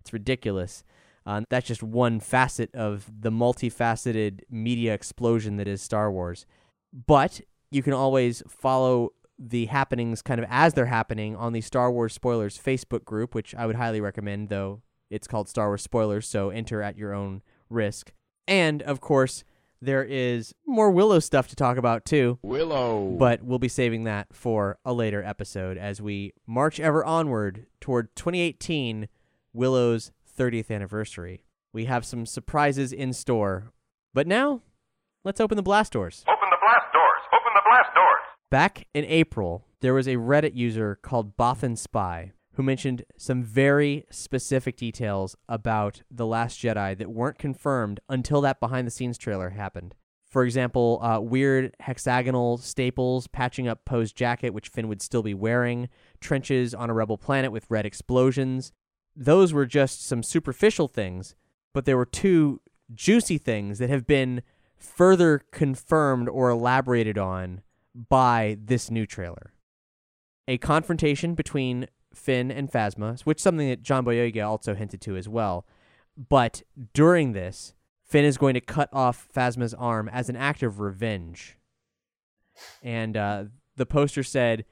[0.00, 0.84] It's ridiculous.
[1.26, 6.46] Uh, that's just one facet of the multifaceted media explosion that is Star Wars.
[7.06, 9.10] But you can always follow
[9.42, 13.54] the happenings kind of as they're happening on the Star Wars Spoilers Facebook group, which
[13.54, 17.42] I would highly recommend, though it's called Star Wars Spoilers, so enter at your own
[17.70, 18.12] risk.
[18.46, 19.44] And of course,
[19.80, 22.38] there is more Willow stuff to talk about too.
[22.42, 23.16] Willow.
[23.18, 28.14] But we'll be saving that for a later episode as we march ever onward toward
[28.14, 29.08] 2018,
[29.54, 31.44] Willow's 30th anniversary.
[31.72, 33.72] We have some surprises in store.
[34.12, 34.60] But now,
[35.24, 36.24] let's open the blast doors.
[36.28, 37.22] Open the blast doors!
[37.32, 38.39] Open the blast doors!
[38.50, 44.04] Back in April, there was a Reddit user called Bothan Spy who mentioned some very
[44.10, 49.50] specific details about The Last Jedi that weren't confirmed until that behind the scenes trailer
[49.50, 49.94] happened.
[50.28, 55.32] For example, uh, weird hexagonal staples patching up Poe's jacket, which Finn would still be
[55.32, 55.88] wearing,
[56.20, 58.72] trenches on a rebel planet with red explosions.
[59.14, 61.36] Those were just some superficial things,
[61.72, 62.60] but there were two
[62.92, 64.42] juicy things that have been
[64.76, 67.62] further confirmed or elaborated on
[67.94, 69.52] by this new trailer.
[70.48, 75.16] A confrontation between Finn and Phasma, which is something that John Boyega also hinted to
[75.16, 75.66] as well.
[76.16, 76.62] But
[76.92, 81.56] during this, Finn is going to cut off Phasma's arm as an act of revenge.
[82.82, 83.44] And uh,
[83.76, 84.64] the poster said,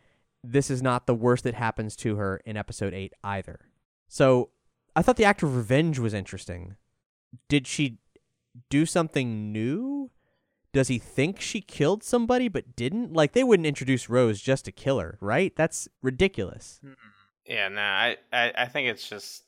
[0.43, 3.61] This is not the worst that happens to her in episode 8 either.
[4.09, 4.51] So
[4.97, 6.77] I thought the act of revenge was interesting.
[7.49, 7.99] Did she
[8.71, 10.11] do something new?
[10.73, 13.13] Does he think she killed somebody but didn't?
[13.13, 15.55] Like they wouldn't introduce Rose just to kill her, right?
[15.57, 16.81] That's ridiculous.
[17.47, 19.45] Yeah, nah, I, I, I think it's just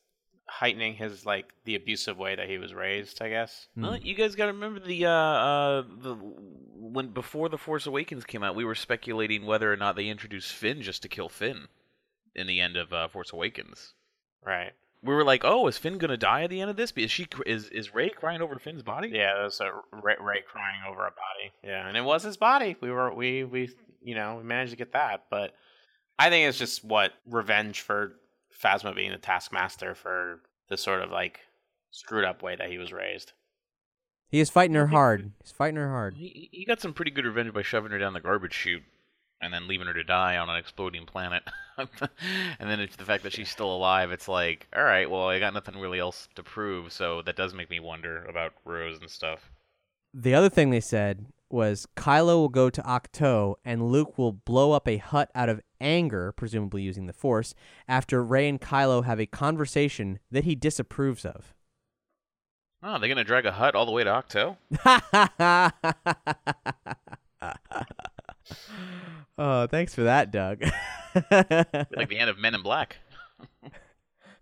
[0.49, 3.23] heightening his like the abusive way that he was raised.
[3.23, 3.69] I guess.
[3.77, 8.25] Well, you guys got to remember the uh, uh the when before the Force Awakens
[8.25, 11.69] came out, we were speculating whether or not they introduced Finn just to kill Finn
[12.35, 13.95] in the end of uh, Force Awakens.
[14.45, 14.73] Right.
[15.03, 16.93] We were like, oh, is Finn gonna die at the end of this?
[16.97, 19.09] Is she is is Rey crying over Finn's body?
[19.13, 21.53] Yeah, that's a Rey, Rey crying over a body.
[21.65, 22.77] Yeah, and it was his body.
[22.81, 23.71] We were we we
[24.03, 25.55] you know we managed to get that, but
[26.19, 28.17] I think it's just what revenge for
[28.63, 31.41] Phasma being the Taskmaster for the sort of like
[31.91, 33.33] screwed up way that he was raised.
[34.29, 35.33] He is fighting her hard.
[35.43, 36.15] He's fighting her hard.
[36.15, 38.85] He, he got some pretty good revenge by shoving her down the garbage chute
[39.41, 41.43] and then leaving her to die on an exploding planet.
[41.79, 45.39] and then it's the fact that she's still alive, it's like, all right, well, I
[45.39, 49.11] got nothing really else to prove, so that does make me wonder about Rose and
[49.11, 49.51] stuff.
[50.13, 54.73] The other thing they said was Kylo will go to Ahch-To and Luke will blow
[54.73, 57.55] up a hut out of anger, presumably using the Force,
[57.89, 61.55] after Rey and Kylo have a conversation that he disapproves of.
[62.83, 64.57] Oh, they're gonna drag a hut all the way to Ahch-To?
[69.39, 70.63] oh, thanks for that, Doug.
[71.31, 72.99] like the end of Men in Black.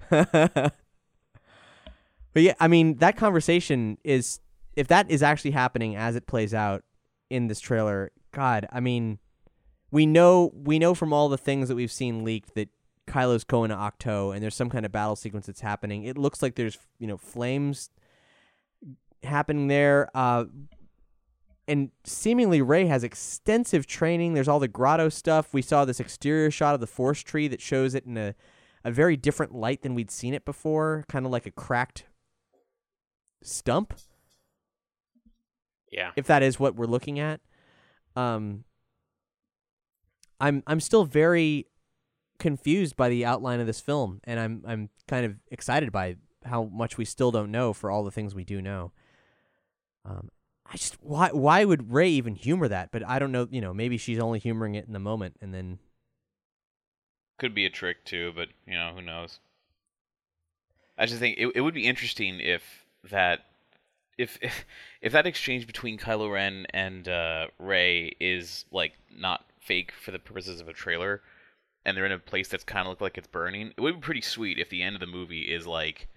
[0.11, 0.73] but
[2.35, 4.41] yeah, I mean that conversation is
[4.77, 6.85] if that is actually happening as it plays out
[7.31, 9.19] in this trailer, God, I mean,
[9.91, 12.69] we know we know from all the things that we've seen leaked that
[13.07, 16.05] Kylo's going to Ahch-To and there's some kind of battle sequence that's happening.
[16.05, 17.91] It looks like there's you know flames
[19.23, 20.11] happening there.
[20.15, 20.45] Uh,
[21.69, 24.33] and seemingly Rey has extensive training.
[24.33, 25.53] There's all the grotto stuff.
[25.53, 28.35] We saw this exterior shot of the force tree that shows it in a,
[28.85, 32.05] a very different light than we'd seen it before, kind of like a cracked
[33.43, 33.95] stump.
[35.93, 36.13] Yeah.
[36.17, 37.41] If that is what we're looking at.
[38.17, 38.65] Um
[40.41, 41.67] I'm I'm still very
[42.39, 46.65] confused by the outline of this film and I'm I'm kind of excited by how
[46.65, 48.93] much we still don't know for all the things we do know.
[50.05, 50.31] Um
[50.71, 52.91] I just why why would Rey even humor that?
[52.93, 53.49] But I don't know.
[53.51, 55.79] You know, maybe she's only humoring it in the moment, and then
[57.39, 58.33] could be a trick too.
[58.35, 59.41] But you know, who knows?
[60.99, 62.63] I just think it it would be interesting if
[63.11, 63.45] that
[64.19, 64.67] if if
[65.01, 70.19] if that exchange between Kylo Ren and uh, Rey is like not fake for the
[70.19, 71.23] purposes of a trailer,
[71.87, 73.73] and they're in a place that's kind of look like it's burning.
[73.77, 76.09] It would be pretty sweet if the end of the movie is like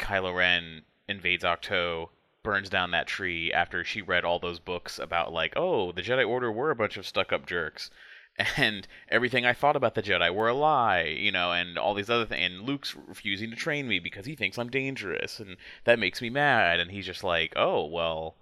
[0.00, 2.08] Kylo Ren invades Ahch-To
[2.42, 6.26] burns down that tree after she read all those books about like, oh, the Jedi
[6.26, 7.90] Order were a bunch of stuck-up jerks,
[8.56, 12.10] and everything I thought about the Jedi were a lie, you know, and all these
[12.10, 12.52] other things.
[12.52, 16.30] And Luke's refusing to train me because he thinks I'm dangerous, and that makes me
[16.30, 16.80] mad.
[16.80, 18.36] And he's just like, oh, well,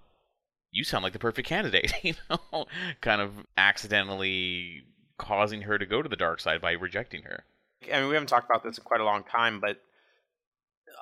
[0.71, 2.67] you sound like the perfect candidate, you know,
[3.01, 4.85] kind of accidentally
[5.19, 7.45] causing her to go to the dark side by rejecting her.
[7.93, 9.81] I mean, we haven't talked about this in quite a long time, but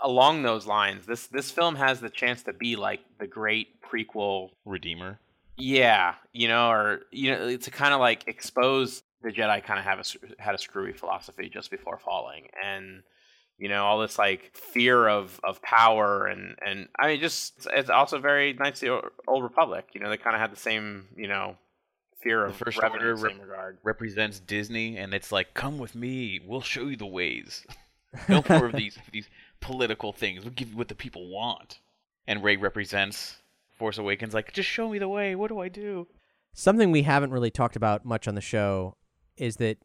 [0.02, 4.50] along those lines, this this film has the chance to be like the great prequel
[4.64, 5.18] redeemer.
[5.56, 9.84] Yeah, you know, or you know, to kind of like expose the Jedi kind of
[9.84, 13.02] have a had a screwy philosophy just before falling, and
[13.58, 17.90] you know all this like fear of of power and and I mean just it's
[17.90, 19.88] also very Knights of the Old Republic.
[19.94, 21.56] You know, they kind of had the same you know
[22.20, 23.78] fear of the first order rep- regard.
[23.82, 27.64] represents Disney, and it's like, come with me, we'll show you the ways.
[28.28, 29.28] no more of these these
[29.60, 30.44] political things.
[30.44, 31.80] We'll give you what the people want.
[32.26, 33.36] And Rey represents
[33.78, 35.34] Force Awakens like, just show me the way.
[35.34, 36.08] What do I do?
[36.52, 38.96] Something we haven't really talked about much on the show
[39.36, 39.78] is that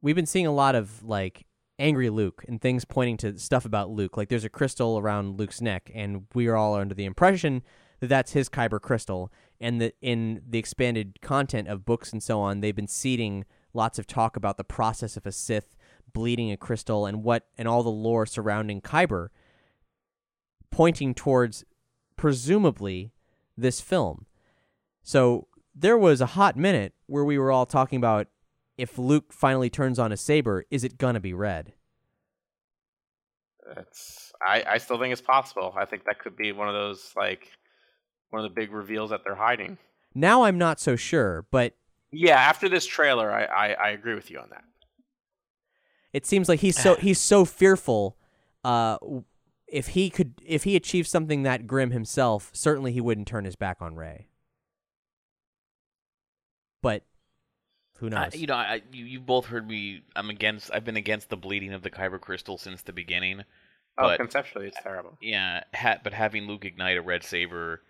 [0.00, 1.46] we've been seeing a lot of like
[1.78, 4.16] angry Luke and things pointing to stuff about Luke.
[4.16, 7.62] Like there's a crystal around Luke's neck, and we are all under the impression
[8.00, 12.40] that that's his Kyber crystal, and that in the expanded content of books and so
[12.40, 15.73] on, they've been seeding lots of talk about the process of a Sith
[16.14, 19.28] bleeding a crystal and what and all the lore surrounding Kyber
[20.70, 21.64] pointing towards
[22.16, 23.12] presumably
[23.56, 24.26] this film.
[25.02, 28.28] So there was a hot minute where we were all talking about
[28.78, 31.74] if Luke finally turns on a saber, is it gonna be red?
[33.74, 35.74] That's I, I still think it's possible.
[35.76, 37.48] I think that could be one of those like
[38.30, 39.78] one of the big reveals that they're hiding.
[40.14, 41.74] Now I'm not so sure, but
[42.10, 44.64] yeah, after this trailer, I, I, I agree with you on that.
[46.14, 48.16] It seems like he's so he's so fearful.
[48.64, 48.96] Uh,
[49.66, 53.56] if he could, if he achieved something that grim himself, certainly he wouldn't turn his
[53.56, 54.28] back on Rey.
[56.82, 57.02] But
[57.98, 58.34] who knows?
[58.34, 60.02] Uh, you know, I, you you both heard me.
[60.14, 60.70] I'm against.
[60.72, 63.40] I've been against the bleeding of the Kyber crystal since the beginning.
[63.96, 65.16] Oh, But conceptually, it's terrible.
[65.20, 67.82] yeah, ha- but having Luke ignite a red saber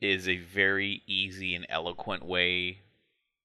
[0.00, 2.80] is a very easy and eloquent way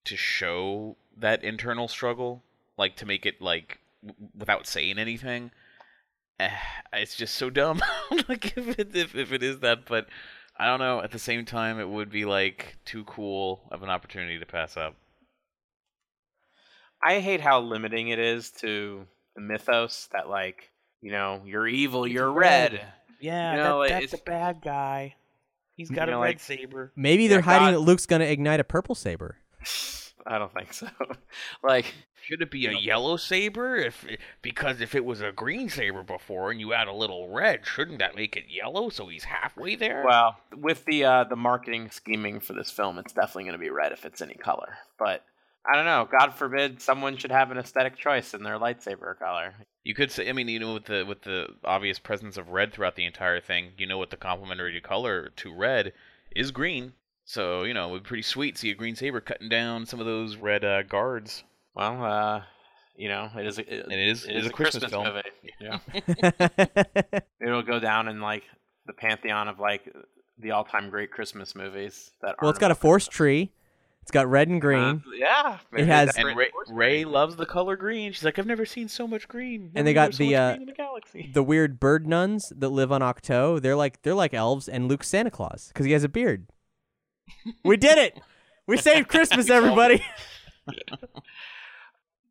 [0.06, 2.44] to show that internal struggle,
[2.78, 5.52] like to make it like w- without saying anything.
[6.40, 6.50] Eh,
[6.94, 7.82] it's just so dumb.
[8.30, 10.08] like if it if, if it is that, but
[10.58, 11.02] I don't know.
[11.02, 14.76] At the same time, it would be like too cool of an opportunity to pass
[14.78, 14.96] up.
[17.04, 20.70] I hate how limiting it is to the mythos that like
[21.02, 22.82] you know, you're evil, you're red.
[23.20, 25.16] Yeah, You know, that, that's a bad guy.
[25.76, 26.92] He's got You a know, red like- saber.
[26.96, 29.38] Maybe they're Yeah, hiding God- that Luke's gonna ignite a purple saber.
[30.28, 30.88] I don't think so.
[31.64, 33.78] like, Should it be a yellow saber?
[33.78, 34.06] If
[34.42, 38.00] because if it was a green saber before and you add a little red, shouldn't
[38.00, 38.90] that make it yellow?
[38.90, 40.04] So he's halfway there.
[40.06, 43.70] well, with the uh, the marketing scheming for this film, it's definitely going to be
[43.70, 44.78] red if it's any color.
[45.00, 45.24] But
[45.66, 46.08] I don't know.
[46.20, 49.54] God forbid someone should have an aesthetic choice in their lightsaber color.
[49.84, 52.74] You could say, I mean, you know, with the with the obvious presence of red
[52.74, 55.94] throughout the entire thing, you know what the complementary color to red
[56.36, 56.94] is green.
[57.30, 59.86] So you know, it would be pretty sweet to see a green saber cutting down
[59.86, 61.44] some of those red uh, guards.
[61.76, 62.42] Well, uh,
[62.96, 63.60] you know, it is.
[63.60, 64.24] A, it, it is.
[64.24, 65.08] It, it is is a Christmas film.
[65.08, 65.22] movie.
[65.60, 65.80] Yeah,
[67.42, 68.44] it'll go down in like
[68.86, 69.94] the pantheon of like
[70.40, 72.12] the all-time great Christmas movies.
[72.22, 73.52] That well, it's aren't got a about forest tree.
[74.04, 75.04] It's got red and green.
[75.06, 78.14] Uh, yeah, It has- And Rey, Rey loves the color green.
[78.14, 79.70] She's like, I've never seen so much green.
[79.76, 81.30] and they got so the much uh, the galaxy.
[81.34, 83.60] the weird bird nuns that live on Ahch-To.
[83.62, 86.48] They're like they're like elves, and Luke's Santa Claus because he has a beard.
[87.64, 88.20] We did it.
[88.68, 90.04] We saved Christmas, everybody.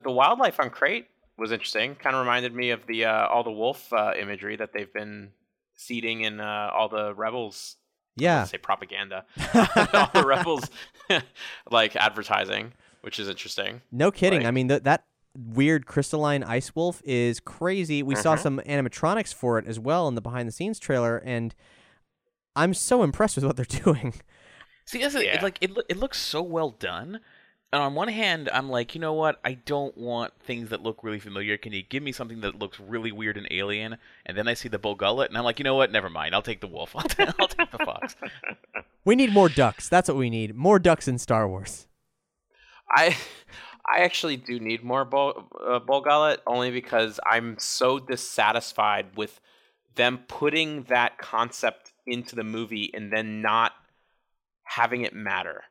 [0.03, 1.95] The wildlife on Crait was interesting.
[1.97, 5.31] Kind of reminded me of the uh, all the wolf uh, imagery that they've been
[5.75, 7.77] seeding in uh, all the rebels.
[8.19, 8.45] Yeah.
[8.45, 9.25] say propaganda.
[9.55, 10.71] all the rebels
[11.71, 12.73] like advertising,
[13.03, 13.83] which is interesting.
[13.93, 14.41] No kidding.
[14.41, 15.05] Like- I mean, th- that
[15.37, 18.03] weird crystalline ice wolf is crazy.
[18.03, 18.41] We saw Mhm.
[18.41, 21.55] some animatronics for it as well in the behind the scenes trailer, and
[22.55, 24.15] I'm so impressed with what they're doing.
[24.87, 25.25] See, that's it.
[25.25, 25.35] Yeah.
[25.35, 25.71] It's like it.
[25.89, 27.21] It looks so well done.
[27.73, 29.41] And on one hand, I'm like, you know what?
[29.45, 31.59] I don't want things that look really familiar.
[31.59, 33.99] Can you give me something that looks really weird and alien?
[34.25, 35.91] And then I see the Bor Gullet, and I'm like, you know what?
[35.91, 36.35] Never mind.
[36.35, 36.93] I'll take the wolf.
[36.97, 38.15] I'll, ta- I'll take the fox.
[39.05, 39.89] We need more ducks.
[39.89, 40.55] That's what we need.
[40.55, 41.87] More ducks in Star Wars.
[42.89, 43.17] I
[43.89, 49.41] I actually do need more bull, uh, Bor Gullet only because I'm so dissatisfied with
[49.97, 53.73] them putting that concept into the movie and then not
[54.67, 55.65] having it matter.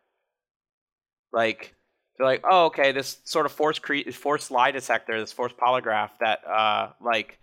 [1.31, 1.75] Like
[2.17, 6.11] they're like, oh, okay, this sort of force cre- force lie detector, this force polygraph
[6.21, 7.37] that uh like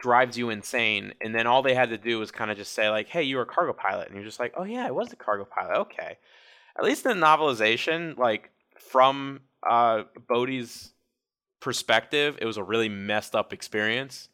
[0.00, 2.88] drives you insane, and then all they had to do was kind of just say
[2.88, 5.12] like, hey, you were a cargo pilot, and you're just like, oh yeah, I was
[5.12, 6.18] a cargo pilot, okay.
[6.78, 10.92] At least in the novelization, like from uh Bodhi's
[11.60, 14.28] perspective, it was a really messed up experience.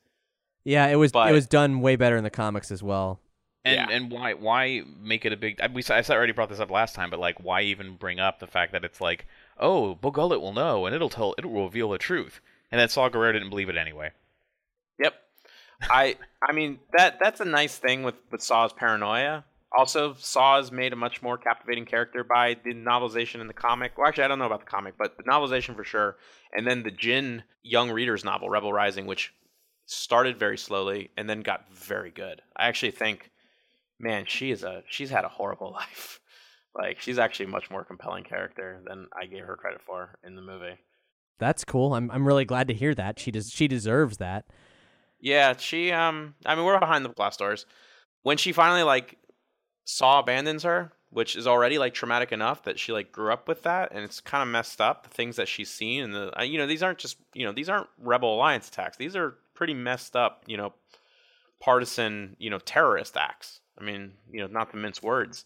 [0.65, 3.21] Yeah, it was it was done way better in the comics as well.
[3.65, 3.95] And Yeah.
[3.97, 5.61] and why why make it a big?
[5.73, 8.47] We I already brought this up last time, but like, why even bring up the
[8.47, 9.27] fact that it's like,
[9.59, 12.41] oh, Bor Gullet will know, and it'll tell, it will reveal the truth,
[12.73, 14.11] and then Saw Gerrera didn't believe it anyway.
[14.99, 15.15] Yep.
[15.83, 19.45] I I mean that that's a nice thing with with Saw's paranoia.
[19.77, 23.97] Also, Saw is made a much more captivating character by the novelization in the comic.
[23.97, 26.17] Well, actually, I don't know about the comic, but the novelization for sure.
[26.53, 29.33] And then the Jyn young readers novel, Rebel Rising, which
[29.87, 32.43] started very slowly and then got very good.
[32.55, 33.31] I actually think,
[34.03, 36.21] man, she is a she's had a horrible life.
[36.75, 40.35] Like she's actually a much more compelling character than I gave her credit for in
[40.35, 40.79] the movie.
[41.39, 41.95] That's cool.
[41.95, 43.19] I'm I'm really glad to hear that.
[43.19, 44.47] She does she deserves that.
[45.21, 47.67] Yeah, she um I mean we're behind the glass doors.
[48.23, 49.19] When she finally like
[49.85, 53.65] Saw abandons her, which is already like traumatic enough that she like grew up with
[53.65, 56.57] that and it's kind of messed up the things that she's seen and the you
[56.57, 58.97] know these aren't just you know these aren't rebel alliance attacks.
[58.97, 60.73] These are pretty messed up, you know,
[61.61, 63.61] partisan, you know, terrorist acts.
[63.79, 65.45] I mean, you know, not to mince words.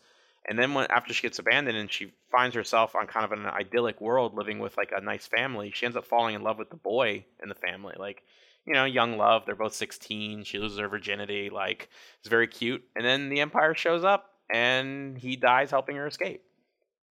[0.48, 3.46] And then when after she gets abandoned and she finds herself on kind of an
[3.46, 6.70] idyllic world living with like a nice family, she ends up falling in love with
[6.70, 7.94] the boy in the family.
[7.98, 8.22] Like,
[8.64, 9.42] you know, young love.
[9.44, 10.44] They're both 16.
[10.44, 11.50] She loses her virginity.
[11.50, 11.88] Like,
[12.20, 12.84] it's very cute.
[12.94, 16.42] And then the Empire shows up and he dies helping her escape.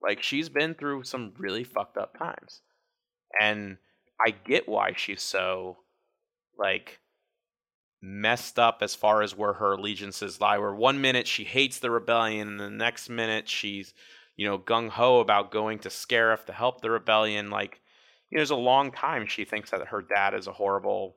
[0.02, 2.62] Like, she's been through some really fucked up times.
[3.40, 3.78] And
[4.26, 5.78] I get why she's so,
[6.58, 7.00] like,
[8.06, 10.58] messed up as far as where her allegiances lie.
[10.58, 13.94] Where one minute she hates the rebellion, and the next minute she's,
[14.36, 17.50] you know, gung ho about going to Scarif to help the rebellion.
[17.50, 17.80] Like,
[18.30, 21.16] you know, there's a long time she thinks that her dad is a horrible,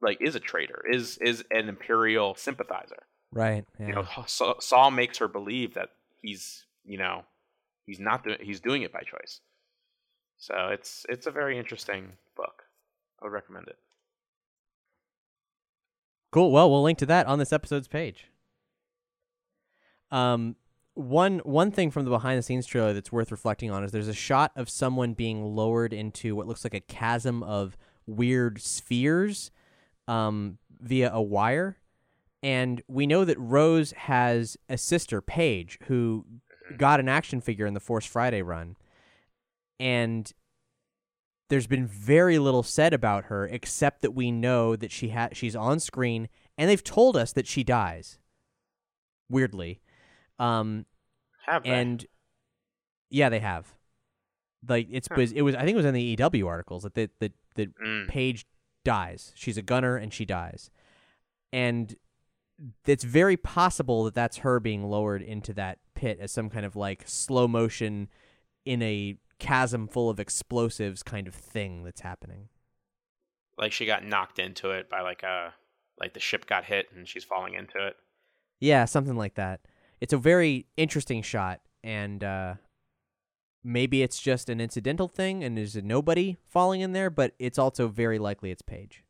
[0.00, 3.02] like, is a traitor, is is an imperial sympathizer.
[3.30, 3.66] Right.
[3.78, 3.86] Yeah.
[3.86, 5.90] You know, Sa- Saw makes her believe that
[6.22, 7.24] he's, you know,
[7.84, 9.40] he's not doing, he's doing it by choice.
[10.38, 12.62] So it's it's a very interesting book.
[13.20, 13.76] I would recommend it.
[16.34, 16.50] Cool.
[16.50, 18.26] Well, we'll link to that on this episode's page.
[20.10, 20.56] Um,
[20.94, 24.08] one one thing from the behind the scenes trailer that's worth reflecting on is there's
[24.08, 27.76] a shot of someone being lowered into what looks like a chasm of
[28.08, 29.52] weird spheres,
[30.08, 31.78] um, via a wire,
[32.42, 36.26] and we know that Rose has a sister, Paige, who
[36.76, 38.74] got an action figure in the Force Friday run,
[39.78, 40.32] and
[41.50, 45.54] there's been very little said about her except that we know that she ha- she's
[45.56, 48.18] on screen and they've told us that she dies.
[49.28, 49.80] Weirdly.
[50.38, 50.86] Um
[51.46, 51.70] Have they?
[51.70, 52.06] and
[53.10, 53.74] yeah, they have.
[54.68, 55.20] Like it's Huh.
[55.34, 58.08] it was I think it was in the EW articles that that that, that Mm.
[58.08, 58.46] Paige
[58.84, 59.32] dies.
[59.34, 60.70] She's a gunner and she dies.
[61.52, 61.94] And
[62.86, 66.76] it's very possible that that's her being lowered into that pit as some kind of
[66.76, 68.08] like slow motion
[68.64, 72.48] in a chasm full of explosives kind of thing that's happening.
[73.58, 75.54] like she got knocked into it by like a
[75.98, 77.94] like the ship got hit and she's falling into it.
[78.60, 79.60] Yeah, something like that.
[80.00, 82.54] It's a very interesting shot, and uh,
[83.62, 87.88] maybe it's just an incidental thing and there's nobody falling in there, but it's also
[87.88, 89.04] very likely it's Paige.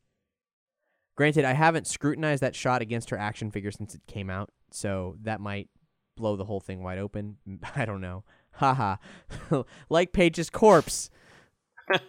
[1.17, 5.17] Granted, I haven't scrutinized that shot against her action figure since it came out, so
[5.23, 5.69] that might
[6.17, 7.37] blow the whole thing wide open.
[7.77, 8.25] I don't know.
[8.57, 8.97] Haha.
[9.89, 11.11] like Paige's corpse.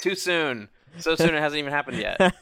[0.00, 0.68] Too soon.
[0.98, 2.18] So soon it hasn't even happened yet.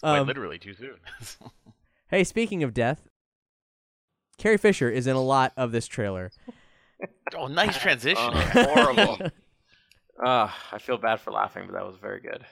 [0.00, 0.96] Quite Um, literally too soon.
[2.08, 3.08] Hey, speaking of death,
[4.38, 6.30] Carrie Fisher is in a lot of this trailer.
[7.36, 8.32] oh, nice transition.
[8.32, 9.18] Uh, horrible.
[10.24, 12.44] Uh, I feel bad for laughing, but that was very good.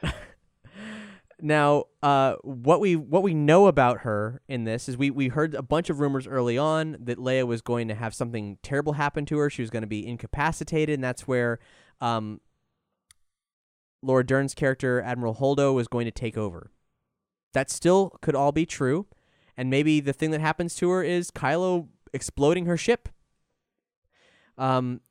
[1.40, 5.54] Now, uh, what we what we know about her in this is we we heard
[5.54, 9.26] a bunch of rumors early on that Leia was going to have something terrible happen
[9.26, 9.50] to her.
[9.50, 11.58] She was going to be incapacitated, and that's where
[12.00, 12.40] um,
[14.02, 16.70] Laura Dern's character Admiral Holdo was going to take over.
[17.52, 19.06] That still could all be true,
[19.58, 23.10] and maybe the thing that happens to her is Kylo exploding her ship.
[24.56, 25.02] Um,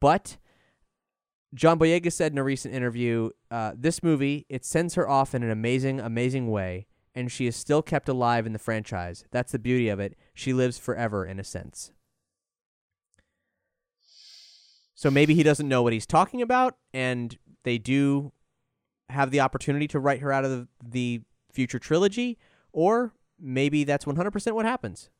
[0.00, 0.38] but
[1.54, 5.44] John Boyega said in a recent interview, uh, this movie, it sends her off in
[5.44, 9.24] an amazing, amazing way, and she is still kept alive in the franchise.
[9.30, 10.16] That's the beauty of it.
[10.34, 11.92] She lives forever, in a sense.
[14.96, 18.32] So maybe he doesn't know what he's talking about, and they do
[19.08, 22.36] have the opportunity to write her out of the, the future trilogy,
[22.72, 25.10] or maybe that's 100% what happens.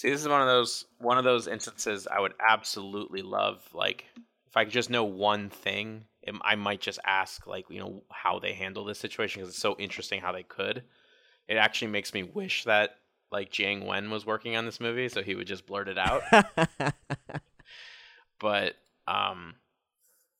[0.00, 3.62] See, this is one of those one of those instances I would absolutely love.
[3.74, 4.06] Like,
[4.46, 8.02] if I could just know one thing, it, I might just ask, like, you know,
[8.10, 10.84] how they handle this situation because it's so interesting how they could.
[11.48, 12.92] It actually makes me wish that
[13.30, 16.22] like Jiang Wen was working on this movie, so he would just blurt it out.
[18.40, 18.76] but
[19.06, 19.56] um,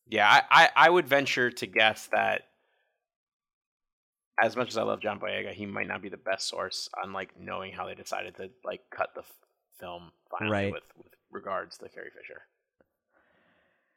[0.08, 2.44] yeah, I, I I would venture to guess that
[4.42, 7.12] as much as I love John Boyega, he might not be the best source on
[7.12, 9.22] like knowing how they decided to like cut the
[9.80, 10.70] film Right.
[10.72, 12.42] with, with regards to Carrie Fisher.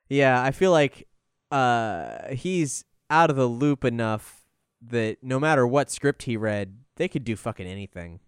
[0.09, 1.07] Yeah, I feel like
[1.51, 4.41] uh, he's out of the loop enough
[4.81, 8.19] that no matter what script he read, they could do fucking anything.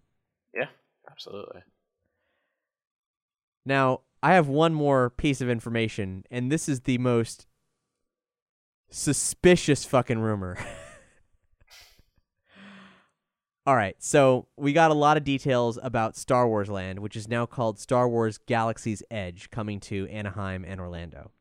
[0.54, 0.68] Yeah,
[1.10, 1.62] absolutely.
[3.64, 7.46] Now, I have one more piece of information, and this is the most
[8.90, 10.56] suspicious fucking rumor.
[13.66, 17.26] All right, so we got a lot of details about Star Wars Land, which is
[17.26, 21.32] now called Star Wars Galaxy's Edge, coming to Anaheim and Orlando.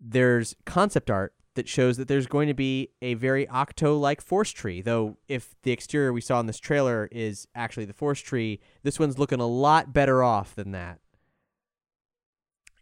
[0.00, 4.50] There's concept art that shows that there's going to be a very Ahch-To like force
[4.50, 8.58] tree, though, if the exterior we saw in this trailer is actually the force tree,
[8.82, 10.98] this one's looking a lot better off than that.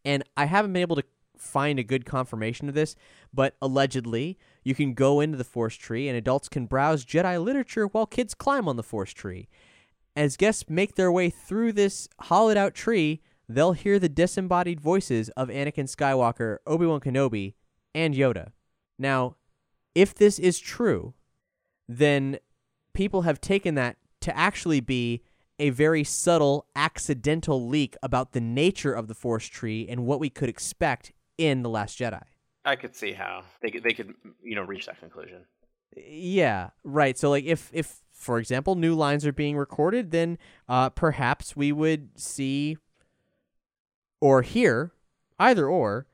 [0.07, 1.05] And I haven't been able to
[1.37, 2.97] find a good confirmation of this,
[3.33, 7.87] but allegedly, you can go into the Force Tree and adults can browse Jedi literature
[7.87, 9.49] while kids climb on the Force Tree.
[10.17, 15.29] As guests make their way through this hollowed out tree, they'll hear the disembodied voices
[15.31, 17.55] of Anakin Skywalker, Obi Wan Kenobi,
[17.95, 18.53] and Yoda.
[18.99, 19.37] Now,
[19.95, 21.15] if this is true,
[21.89, 22.39] then
[22.95, 25.23] people have taken that to actually be
[25.59, 30.31] a very subtle, accidental leak about the nature of the Force Tree and what we
[30.31, 32.23] could expect in The Last Jedi.
[32.65, 35.45] I could see how they could, they could you know reach that conclusion.
[35.97, 37.17] Yeah, right.
[37.17, 40.39] So like if if for example new lines are being recorded, then
[40.69, 42.77] uh perhaps we would see
[44.21, 44.93] or hear
[45.39, 46.07] either or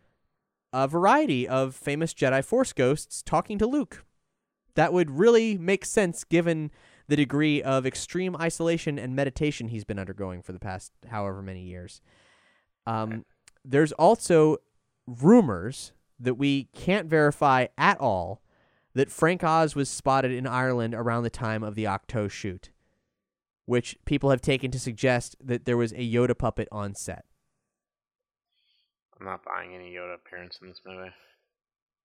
[0.73, 4.05] a variety of famous Jedi Force ghosts talking to Luke.
[4.75, 6.71] That would really make sense given
[7.09, 11.63] the degree of extreme isolation and meditation he's been undergoing for the past however many
[11.63, 12.01] years.
[12.87, 13.25] Um,
[13.65, 14.59] there's also
[15.07, 18.43] rumors that we can't verify at all
[18.95, 22.71] that Frank Oz was spotted in Ireland around the time of the Ahch-To shoot,
[23.65, 27.25] which people have taken to suggest that there was a Yoda puppet on set.
[29.19, 31.11] I'm not buying any Yoda appearance in this movie.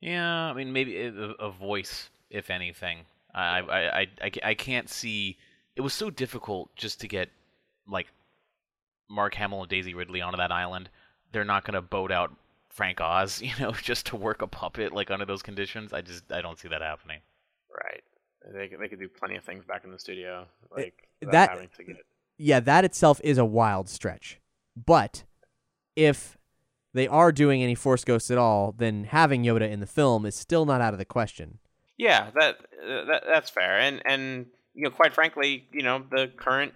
[0.02, 3.00] Yeah, I mean maybe a, a voice, if anything.
[3.34, 5.38] I, I, I, I, I can't see.
[5.76, 7.30] It was so difficult just to get
[7.88, 8.08] like
[9.10, 10.90] Mark Hamill and Daisy Ridley onto that island.
[11.32, 12.32] they're not gonna boat out
[12.76, 15.92] Frank Oz, you know, just to work a puppet like under those conditions.
[15.94, 17.20] I just I don't see that happening.
[17.74, 18.04] Right.
[18.54, 20.46] They could- they could do plenty of things back in the studio,
[20.76, 21.96] like without that- having to get.
[22.38, 24.40] yeah, that itself is a wild stretch.
[24.76, 25.24] But
[25.96, 26.38] if
[26.94, 30.36] they are doing any Force Ghosts at all, then having Yoda in the film is
[30.36, 31.60] still not out of the question.
[31.98, 36.28] Yeah, that, uh, that that's fair, and and you know, quite frankly, you know, the
[36.36, 36.74] current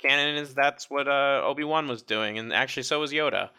[0.00, 3.50] canon is that's what uh, Obi Wan was doing, and actually, so was Yoda.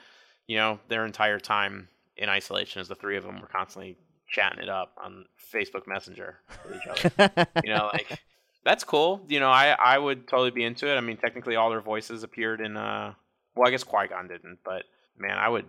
[0.47, 1.87] You know, their entire time
[2.17, 6.37] in isolation, as the three of them were constantly chatting it up on Facebook Messenger
[6.65, 6.87] with each
[7.17, 7.47] other.
[7.63, 8.19] you know, like
[8.65, 9.25] that's cool.
[9.27, 10.95] You know, I I would totally be into it.
[10.97, 12.77] I mean, technically, all their voices appeared in.
[12.77, 13.13] uh
[13.55, 14.83] Well, I guess Qui Gon didn't, but
[15.17, 15.65] man, I would.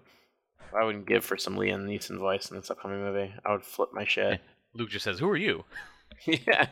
[0.77, 3.33] I wouldn't give for some Liam Neeson voice in this upcoming movie.
[3.45, 4.41] I would flip my shit.
[4.72, 5.64] Luke just says, "Who are you?"
[6.25, 6.66] yeah.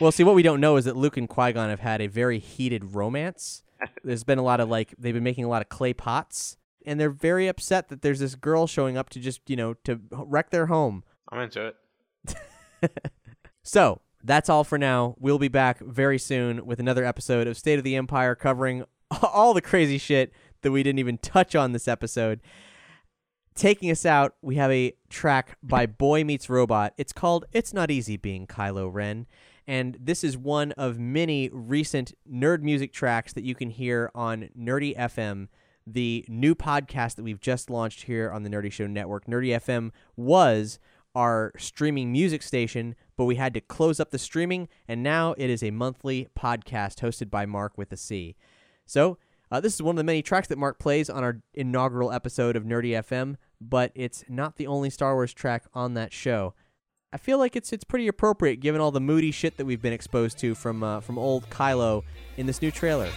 [0.00, 2.06] Well, see, what we don't know is that Luke and Qui Gon have had a
[2.06, 3.62] very heated romance.
[4.02, 6.56] There's been a lot of like they've been making a lot of clay pots,
[6.86, 10.00] and they're very upset that there's this girl showing up to just you know to
[10.12, 11.04] wreck their home.
[11.30, 12.90] I'm into it.
[13.68, 15.14] So that's all for now.
[15.18, 18.84] We'll be back very soon with another episode of State of the Empire covering
[19.22, 22.40] all the crazy shit that we didn't even touch on this episode.
[23.54, 26.94] Taking us out, we have a track by Boy Meets Robot.
[26.96, 29.26] It's called It's Not Easy Being Kylo Ren.
[29.66, 34.48] And this is one of many recent nerd music tracks that you can hear on
[34.58, 35.48] Nerdy FM,
[35.92, 39.26] the new podcast that we've just launched here on the Nerdy Show Network.
[39.26, 40.78] Nerdy FM was
[41.14, 45.50] our streaming music station, but we had to close up the streaming, and now it
[45.50, 48.36] is a monthly podcast hosted by Mark with a C.
[48.86, 49.18] So,
[49.50, 52.54] uh, this is one of the many tracks that Mark plays on our inaugural episode
[52.54, 56.54] of Nerdy FM, but it's not the only Star Wars track on that show.
[57.12, 59.94] I feel like it's it's pretty appropriate given all the moody shit that we've been
[59.94, 62.02] exposed to from uh, from old Kylo
[62.36, 63.08] in this new trailer.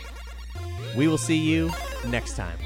[0.95, 1.72] We will see you
[2.08, 2.58] next time.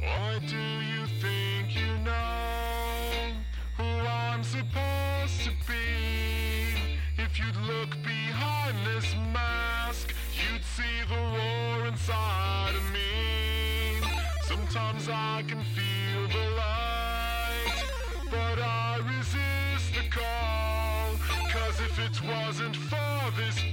[0.00, 3.32] Why do you think you know
[3.76, 6.78] who I'm supposed to be?
[7.18, 14.00] If you'd look behind this mask, you'd see the war inside of me.
[14.42, 17.84] Sometimes I can feel the light,
[18.30, 21.16] but I resist the call.
[21.50, 23.67] Cause if it wasn't for this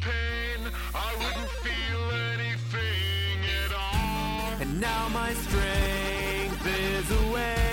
[4.80, 7.65] now my strength is awakening.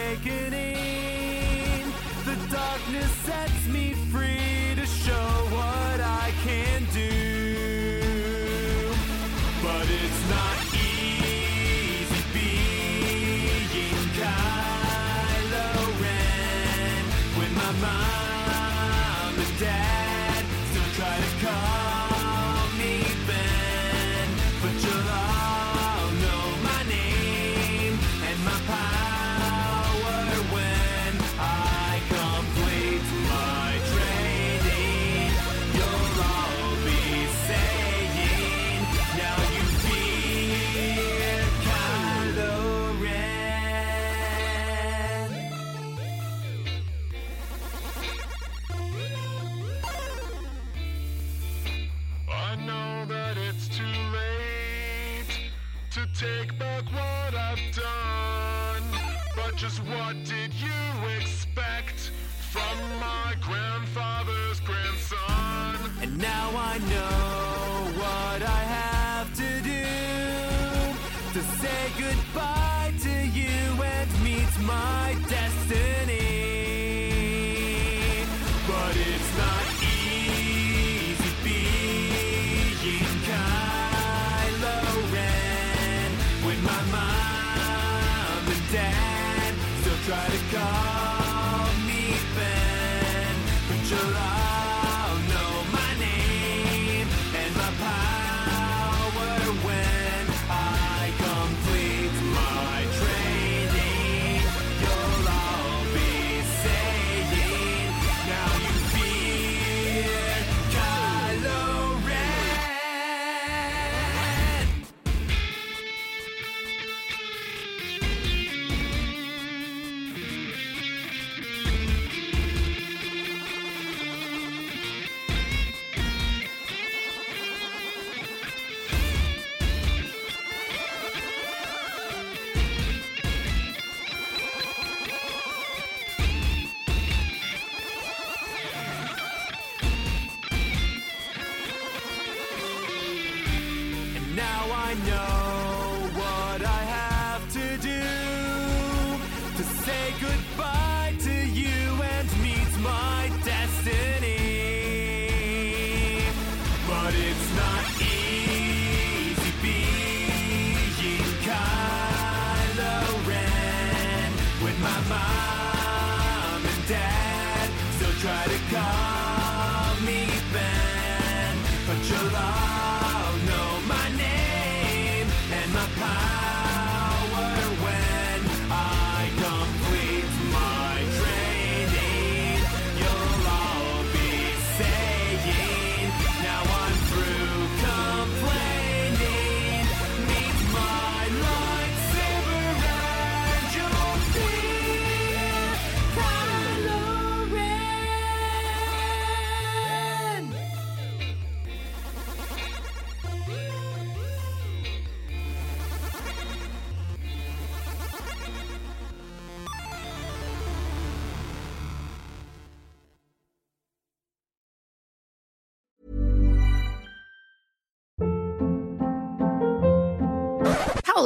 [144.92, 145.51] I know